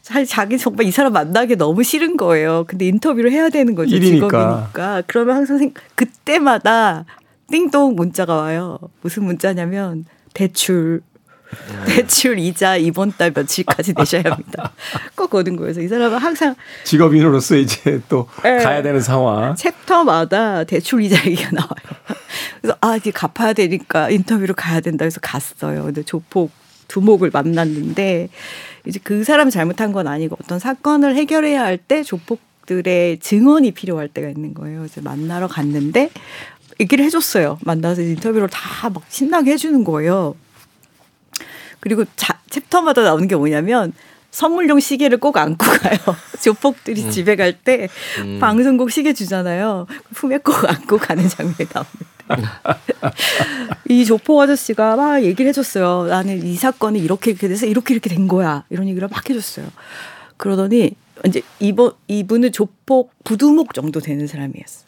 사실 0.07 0.25
자기 0.25 0.57
정말 0.57 0.87
이 0.87 0.93
사람 0.93 1.13
만나기 1.15 1.57
너무 1.57 1.83
싫은 1.83 2.17
거예요. 2.17 2.65
근데 2.69 2.87
인터뷰를 2.87 3.33
해야 3.33 3.49
되는 3.49 3.75
거죠. 3.75 3.97
일이니까. 3.97 4.29
직업이니까. 4.29 5.03
그러면 5.09 5.35
항상 5.35 5.59
생, 5.59 5.75
그때마다 5.97 7.05
띵동 7.51 7.97
문자가 7.97 8.37
와요. 8.37 8.79
무슨 9.03 9.25
문자냐면 9.25 10.05
대출 10.33 11.03
대출 11.87 12.39
이자 12.39 12.77
이번 12.77 13.15
달 13.19 13.33
며칠까지 13.35 13.95
내셔야 13.97 14.23
합니다. 14.27 14.71
꼭 15.17 15.35
오는 15.35 15.57
거예요. 15.57 15.73
이 15.81 15.89
사람은 15.89 16.19
항상 16.19 16.55
직업인으로서 16.85 17.57
이제 17.57 18.01
또 18.09 18.29
네. 18.45 18.59
가야 18.59 18.83
되는 18.83 19.01
상황. 19.01 19.57
챕터마다 19.57 20.63
대출 20.63 21.03
이자 21.03 21.17
얘기가 21.27 21.51
나와요. 21.51 21.97
그래서 22.63 22.79
아 22.81 22.95
이제 22.95 23.11
갚아야 23.11 23.55
되니까 23.55 24.11
인터뷰로 24.11 24.55
가야 24.55 24.79
된다 24.79 25.05
해서 25.05 25.19
갔어요. 25.21 25.83
근데 25.83 26.05
조폭 26.05 26.53
두목을 26.89 27.31
만났는데 27.33 28.29
이제 28.87 29.01
그 29.03 29.24
사람이 29.24 29.51
잘못한 29.51 29.93
건 29.93 30.07
아니고 30.09 30.37
어떤 30.43 30.59
사건을 30.59 31.16
해결해야 31.16 31.62
할 31.62 31.78
때 31.78 32.03
조폭들의 32.03 33.18
증언이 33.20 33.72
필요할 33.72 34.09
때가 34.09 34.28
있는 34.28 34.55
거예요. 34.55 34.78
그래서 34.78 35.01
만나러 35.03 35.47
갔는데 35.49 36.11
얘기를 36.80 37.05
해줬어요. 37.05 37.59
만나서 37.62 38.03
인터뷰를 38.03 38.49
다 38.49 38.89
막 38.91 39.03
신나게 39.09 39.53
해주는 39.53 39.82
거예요. 39.84 40.34
그리고 41.80 42.05
자, 42.16 42.39
챕터마다 42.51 43.03
나오는 43.03 43.26
게 43.28 43.37
뭐냐면 43.37 43.93
선물용 44.30 44.80
시계를 44.80 45.18
꼭 45.18 45.37
안고 45.37 45.64
가요. 45.64 45.99
조폭들이 46.43 47.05
음. 47.05 47.11
집에 47.11 47.37
갈때 47.37 47.89
음. 48.18 48.39
방송국 48.41 48.91
시계 48.91 49.12
주잖아요. 49.14 49.87
품에 50.14 50.39
꼭 50.39 50.64
안고 50.68 50.99
가는 50.99 51.26
장면이 51.28 51.57
나옵니다. 51.68 52.07
이 53.89 54.05
조폭 54.05 54.41
아저씨가 54.41 54.97
막 54.97 55.22
얘기를 55.22 55.49
해줬어요. 55.49 56.07
나는 56.09 56.45
이 56.45 56.57
사건이 56.57 56.99
이렇게 56.99 57.31
이렇게 57.31 57.49
돼서 57.49 57.66
이렇게 57.66 57.95
이렇게 57.95 58.09
된 58.11 58.29
거야. 58.29 58.64
이런 58.70 58.89
얘기를 58.89 59.09
막 59.09 59.29
해줬어요. 59.29 59.66
그러더니 60.37 60.93
이제 61.24 61.43
이번 61.61 61.93
이분은 62.09 62.53
조폭 62.53 63.12
부두목 63.24 63.74
정도 63.74 64.01
되는 64.01 64.27
사람이었어. 64.27 64.85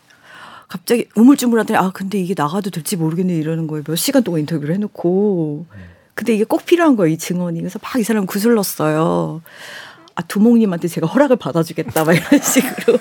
갑자기 0.69 1.07
우물쭈물하더니 1.17 1.79
아 1.79 1.91
근데 1.93 2.19
이게 2.19 2.35
나가도 2.37 2.71
될지 2.71 2.97
모르겠네 2.97 3.35
이러는 3.35 3.67
거예요. 3.67 3.83
몇 3.85 3.97
시간 3.97 4.23
동안 4.23 4.41
인터뷰를 4.41 4.75
해놓고. 4.75 5.67
근데 6.15 6.35
이게 6.35 6.43
꼭 6.45 6.65
필요한 6.67 6.97
거예요, 6.97 7.15
이 7.15 7.17
증언이. 7.17 7.61
그래서 7.61 7.79
막 7.81 7.97
이 7.99 8.03
사람 8.03 8.27
구슬렀어요. 8.27 9.41
아, 10.17 10.23
두목님한테 10.23 10.89
제가 10.89 11.07
허락을 11.07 11.37
받아주겠다, 11.37 12.03
막 12.05 12.13
이런 12.13 12.29
식으로. 12.43 12.99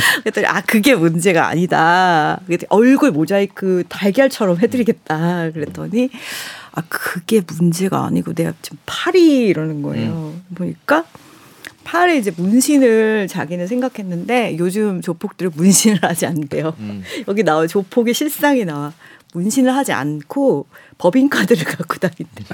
그랬더니, 0.22 0.46
아, 0.46 0.60
그게 0.60 0.94
문제가 0.94 1.48
아니다. 1.48 2.40
얼굴 2.68 3.10
모자이크 3.10 3.84
달걀처럼 3.88 4.58
해드리겠다. 4.60 5.50
그랬더니, 5.52 6.10
아, 6.72 6.82
그게 6.88 7.42
문제가 7.58 8.04
아니고 8.04 8.34
내가 8.34 8.52
지금 8.62 8.78
팔이 8.86 9.46
이러는 9.46 9.82
거예요. 9.82 10.12
음. 10.12 10.44
보니까 10.54 11.04
팔에 11.84 12.18
이제 12.18 12.32
문신을 12.36 13.28
자기는 13.28 13.66
생각했는데 13.66 14.56
요즘 14.58 15.00
조폭들은 15.00 15.52
문신을 15.54 16.00
하지 16.02 16.26
않대요. 16.26 16.74
음. 16.80 17.02
여기 17.28 17.42
나와 17.44 17.66
조폭의 17.66 18.12
실상이 18.12 18.64
나와. 18.64 18.92
문신을 19.32 19.74
하지 19.74 19.92
않고 19.92 20.66
법인카드를 20.98 21.64
갖고 21.64 21.96
다닌대. 21.98 22.44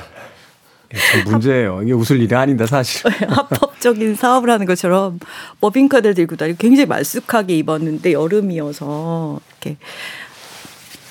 참 1.13 1.25
문제예요. 1.25 1.83
이게 1.83 1.93
웃을 1.93 2.21
일이 2.21 2.35
아닌데 2.35 2.67
사실. 2.67 3.11
합법적인 3.29 4.15
사업을 4.15 4.51
하는 4.51 4.67
것처럼 4.67 5.19
법인카드를 5.61 6.15
들고 6.15 6.37
다니고 6.37 6.59
굉장히 6.59 6.87
말쑥하게 6.87 7.59
입었는데 7.59 8.13
여름이어서 8.13 9.41
이렇게 9.51 9.77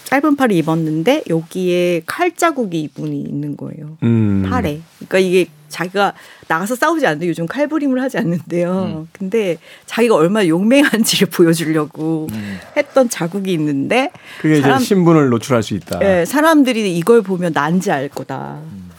짧은 0.05 0.35
팔을 0.35 0.55
입었는데 0.57 1.23
여기에 1.29 2.01
칼 2.05 2.35
자국이 2.35 2.81
이분이 2.81 3.21
있는 3.21 3.55
거예요. 3.55 3.97
음. 4.03 4.45
팔에. 4.49 4.81
그러니까 4.97 5.19
이게 5.19 5.47
자기가 5.69 6.13
나가서 6.49 6.75
싸우지 6.75 7.07
않는데 7.07 7.29
요즘 7.29 7.47
칼부림을 7.47 8.01
하지 8.01 8.17
않는데요. 8.17 9.03
음. 9.03 9.07
근데 9.13 9.57
자기가 9.85 10.15
얼마나 10.15 10.45
용맹한지를 10.49 11.29
보여주려고 11.31 12.27
음. 12.29 12.59
했던 12.75 13.07
자국이 13.07 13.53
있는데 13.53 14.11
그게 14.41 14.59
사람, 14.59 14.77
이제 14.77 14.87
신분을 14.87 15.29
노출할 15.29 15.63
수 15.63 15.75
있다. 15.75 15.99
네, 15.99 16.25
사람들이 16.25 16.97
이걸 16.97 17.21
보면 17.21 17.53
난지 17.53 17.89
알 17.89 18.09
거다. 18.09 18.59
음. 18.61 18.90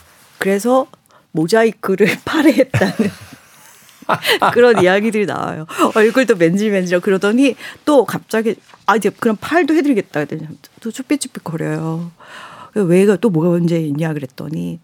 그래서 0.43 0.87
모자이크를 1.31 2.09
팔에 2.27 2.53
했다는 2.53 3.11
그런 4.53 4.83
이야기들이 4.83 5.27
나와요. 5.27 5.67
얼굴도 5.95 6.35
맨질맨질 6.35 7.01
그러더니 7.01 7.55
또 7.85 8.05
갑자기 8.05 8.57
아 8.87 8.97
이제 8.97 9.11
그럼 9.11 9.37
팔도 9.41 9.75
해드리겠다 9.75 10.25
그랬더니 10.25 10.59
또 10.81 10.91
쭈삣쭈삣 10.91 11.45
거려요. 11.45 12.11
왜가 12.75 13.17
또 13.17 13.31
뭐가 13.31 13.51
문제 13.51 13.79
있냐 13.79 14.13
그랬더니 14.13 14.81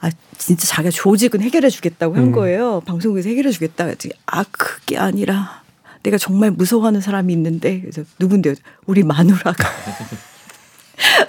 아 0.00 0.10
진짜 0.38 0.66
자기가 0.68 0.90
조직은 0.92 1.40
해결해 1.40 1.68
주겠다고 1.68 2.14
한 2.14 2.24
음. 2.24 2.32
거예요. 2.32 2.80
방송국에서 2.86 3.28
해결해 3.28 3.50
주겠다 3.50 3.86
그랬더니 3.86 4.14
아 4.26 4.44
그게 4.44 4.96
아니라 4.96 5.62
내가 6.04 6.16
정말 6.16 6.52
무서워하는 6.52 7.00
사람이 7.00 7.32
있는데 7.32 7.80
그래서 7.80 8.04
누군데요? 8.20 8.54
우리 8.86 9.02
마누라가 9.02 9.68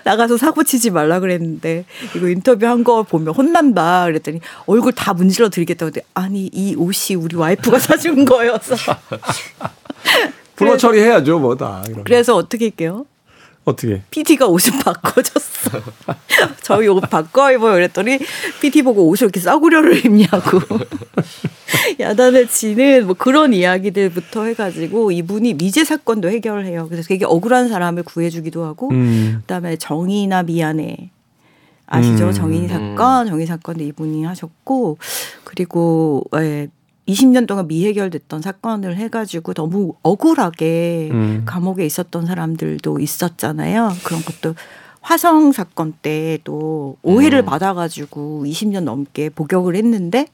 나가서 0.04 0.38
사고 0.38 0.64
치지 0.64 0.92
말라 0.92 1.20
그랬는데 1.20 1.86
이거 2.16 2.28
인터뷰 2.30 2.66
한 2.66 2.84
거 2.84 3.02
보면 3.04 3.34
혼난다 3.34 4.06
그랬더니 4.06 4.40
얼굴 4.68 4.92
다 4.94 5.14
문질러 5.14 5.50
드리겠다고 5.50 5.92
근데 5.92 6.06
아니 6.14 6.50
이 6.54 6.76
옷이 6.76 7.16
우리 7.18 7.36
와이프가 7.36 7.80
사준 7.80 8.26
거여서. 8.26 8.76
불러 10.56 10.78
처리해야죠 10.78 11.40
뭐다. 11.40 11.84
그래서 12.06 12.36
어떻게 12.36 12.66
할게요? 12.66 13.06
어떻게? 13.66 14.04
PD가 14.12 14.48
옷을 14.48 14.74
바꿔줬어. 14.84 15.82
저희 16.62 16.88
옷 16.88 17.02
바꿔 17.02 17.52
입어요. 17.52 17.74
그랬더니 17.74 18.20
PD 18.62 18.84
보고 18.84 19.08
옷을 19.08 19.26
이렇게 19.26 19.40
싸구려를 19.40 20.06
입냐고. 20.06 20.60
야단을 22.00 22.48
치는 22.48 23.08
뭐 23.08 23.16
그런 23.16 23.54
이야기들부터 23.54 24.46
해가지고 24.46 25.12
이분이 25.12 25.56
미제 25.56 25.84
사건도 25.84 26.30
해결해요. 26.30 26.88
그래서 26.88 27.08
되게 27.08 27.26
억울한 27.26 27.68
사람을 27.68 28.04
구해주기도 28.04 28.64
하고, 28.64 28.90
음. 28.92 29.38
그다음에 29.42 29.76
정의나 29.76 30.44
미안해. 30.44 31.10
아시죠? 31.88 32.28
음. 32.28 32.32
정인이 32.32 32.68
사건, 32.68 33.28
정의 33.28 33.46
사건도 33.46 33.84
이분이 33.84 34.24
하셨고 34.24 34.98
그리고 35.44 36.24
예, 36.36 36.68
20년 37.08 37.48
동안 37.48 37.68
미해결됐던 37.68 38.42
사건을 38.42 38.98
해가지고 38.98 39.54
너무 39.54 39.94
억울하게 40.02 41.10
음. 41.12 41.42
감옥에 41.46 41.86
있었던 41.86 42.26
사람들도 42.26 43.00
있었잖아요. 43.00 43.92
그런 44.04 44.22
것도 44.24 44.56
화성 45.02 45.52
사건 45.52 45.94
때도 46.02 46.98
오해를 47.04 47.44
음. 47.44 47.46
받아가지고 47.46 48.46
20년 48.48 48.86
넘게 48.86 49.30
복역을 49.30 49.76
했는데 49.76 50.28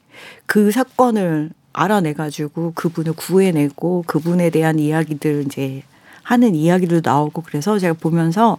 그 0.46 0.70
사건을 0.70 1.50
알아내가지고 1.74 2.72
그분을 2.74 3.12
구해내고 3.12 4.04
그분에 4.06 4.50
대한 4.50 4.78
이야기들 4.78 5.44
이제 5.46 5.82
하는 6.22 6.54
이야기도 6.54 7.00
나오고 7.02 7.42
그래서 7.42 7.78
제가 7.78 7.94
보면서 7.94 8.56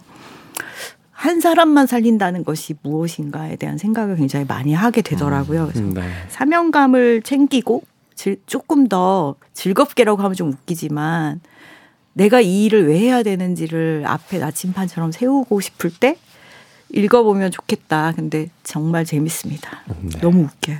한 1.10 1.40
사람만 1.40 1.86
살린다는 1.86 2.44
것이 2.44 2.74
무엇인가에 2.82 3.56
대한 3.56 3.78
생각을 3.78 4.16
굉장히 4.16 4.44
많이 4.46 4.74
하게 4.74 5.00
되더라고요. 5.00 5.68
그래서 5.68 5.80
음, 5.80 5.94
네. 5.94 6.02
사명감을 6.28 7.22
챙기고 7.22 7.82
질- 8.14 8.40
조금 8.46 8.88
더 8.88 9.34
즐겁게라고 9.52 10.22
하면 10.22 10.34
좀 10.34 10.50
웃기지만 10.52 11.40
내가 12.12 12.40
이 12.40 12.64
일을 12.64 12.88
왜 12.88 12.98
해야 13.00 13.22
되는지를 13.22 14.04
앞에 14.06 14.38
나침판처럼 14.38 15.12
세우고 15.12 15.60
싶을 15.60 15.90
때 15.90 16.16
읽어보면 16.90 17.50
좋겠다. 17.50 18.12
근데 18.14 18.50
정말 18.62 19.04
재밌습니다. 19.04 19.82
네. 20.00 20.20
너무 20.20 20.44
웃겨요. 20.44 20.78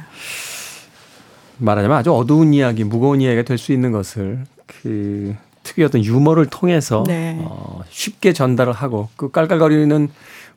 말하자면 1.58 1.96
아주 1.96 2.12
어두운 2.14 2.52
이야기, 2.54 2.84
무거운 2.84 3.20
이야기가 3.20 3.42
될 3.42 3.58
수 3.58 3.72
있는 3.72 3.92
것을 3.92 4.44
그 4.66 5.34
특유의 5.62 5.86
어떤 5.86 6.04
유머를 6.04 6.46
통해서 6.46 7.04
네. 7.06 7.38
어, 7.40 7.80
쉽게 7.90 8.32
전달을 8.32 8.72
하고 8.72 9.08
그 9.16 9.30
깔깔거리는 9.30 10.08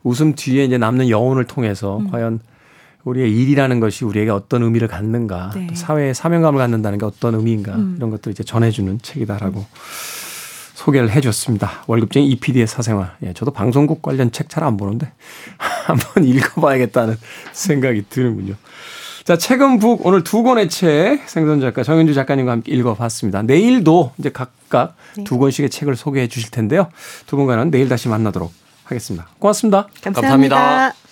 웃음 0.04 0.34
뒤에 0.34 0.64
이제 0.64 0.76
남는 0.78 1.08
여운을 1.08 1.44
통해서 1.44 1.98
음. 1.98 2.10
과연 2.10 2.40
우리의 3.04 3.30
일이라는 3.32 3.80
것이 3.80 4.04
우리에게 4.04 4.30
어떤 4.30 4.62
의미를 4.62 4.88
갖는가, 4.88 5.50
네. 5.54 5.66
또 5.68 5.74
사회에 5.74 6.12
사명감을 6.12 6.58
갖는다는 6.58 6.98
게 6.98 7.06
어떤 7.06 7.34
의미인가 7.34 7.74
음. 7.74 7.94
이런 7.96 8.10
것도 8.10 8.30
이제 8.30 8.42
전해주는 8.44 9.00
책이다라고 9.02 9.64
소개를 10.74 11.10
해줬습니다. 11.10 11.84
월급쟁이 11.86 12.28
EPD의 12.30 12.66
사생활. 12.66 13.12
예, 13.24 13.32
저도 13.32 13.50
방송국 13.50 14.02
관련 14.02 14.30
책 14.30 14.48
잘 14.48 14.62
안 14.64 14.76
보는데 14.76 15.10
한번 15.58 16.24
읽어봐야겠다는 16.24 17.16
생각이 17.52 18.04
드는군요. 18.10 18.54
자, 19.24 19.36
책은 19.36 19.78
북 19.78 20.06
오늘 20.06 20.24
두 20.24 20.42
권의 20.42 20.68
책 20.70 21.28
생선 21.28 21.60
작가 21.60 21.82
정현주 21.82 22.14
작가님과 22.14 22.52
함께 22.52 22.72
읽어봤습니다. 22.72 23.42
내일도 23.42 24.12
이제 24.18 24.30
각각 24.30 24.96
네. 25.16 25.24
두 25.24 25.38
권씩의 25.38 25.68
책을 25.70 25.96
소개해 25.96 26.28
주실 26.28 26.50
텐데요. 26.50 26.88
두 27.26 27.36
권과는 27.36 27.70
내일 27.70 27.88
다시 27.88 28.08
만나도록 28.08 28.52
하겠습니다. 28.84 29.28
고맙습니다. 29.38 29.88
감사합니다. 30.02 30.56
감사합니다. 30.56 31.07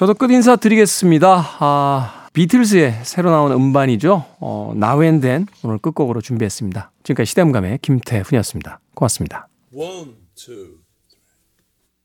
저도 0.00 0.14
끝 0.14 0.30
인사 0.30 0.56
드리겠습니다. 0.56 1.44
아, 1.58 2.26
비틀즈의 2.32 3.00
새로 3.02 3.30
나온 3.30 3.52
음반이죠. 3.52 4.24
어, 4.40 4.72
나웬덴 4.74 5.46
오늘 5.62 5.76
끝곡으로 5.76 6.22
준비했습니다. 6.22 6.90
지금까지 7.02 7.28
시대음감의 7.28 7.80
김태훈이었습니다. 7.82 8.80
고맙습니다. 8.94 9.48
One. 9.74 10.14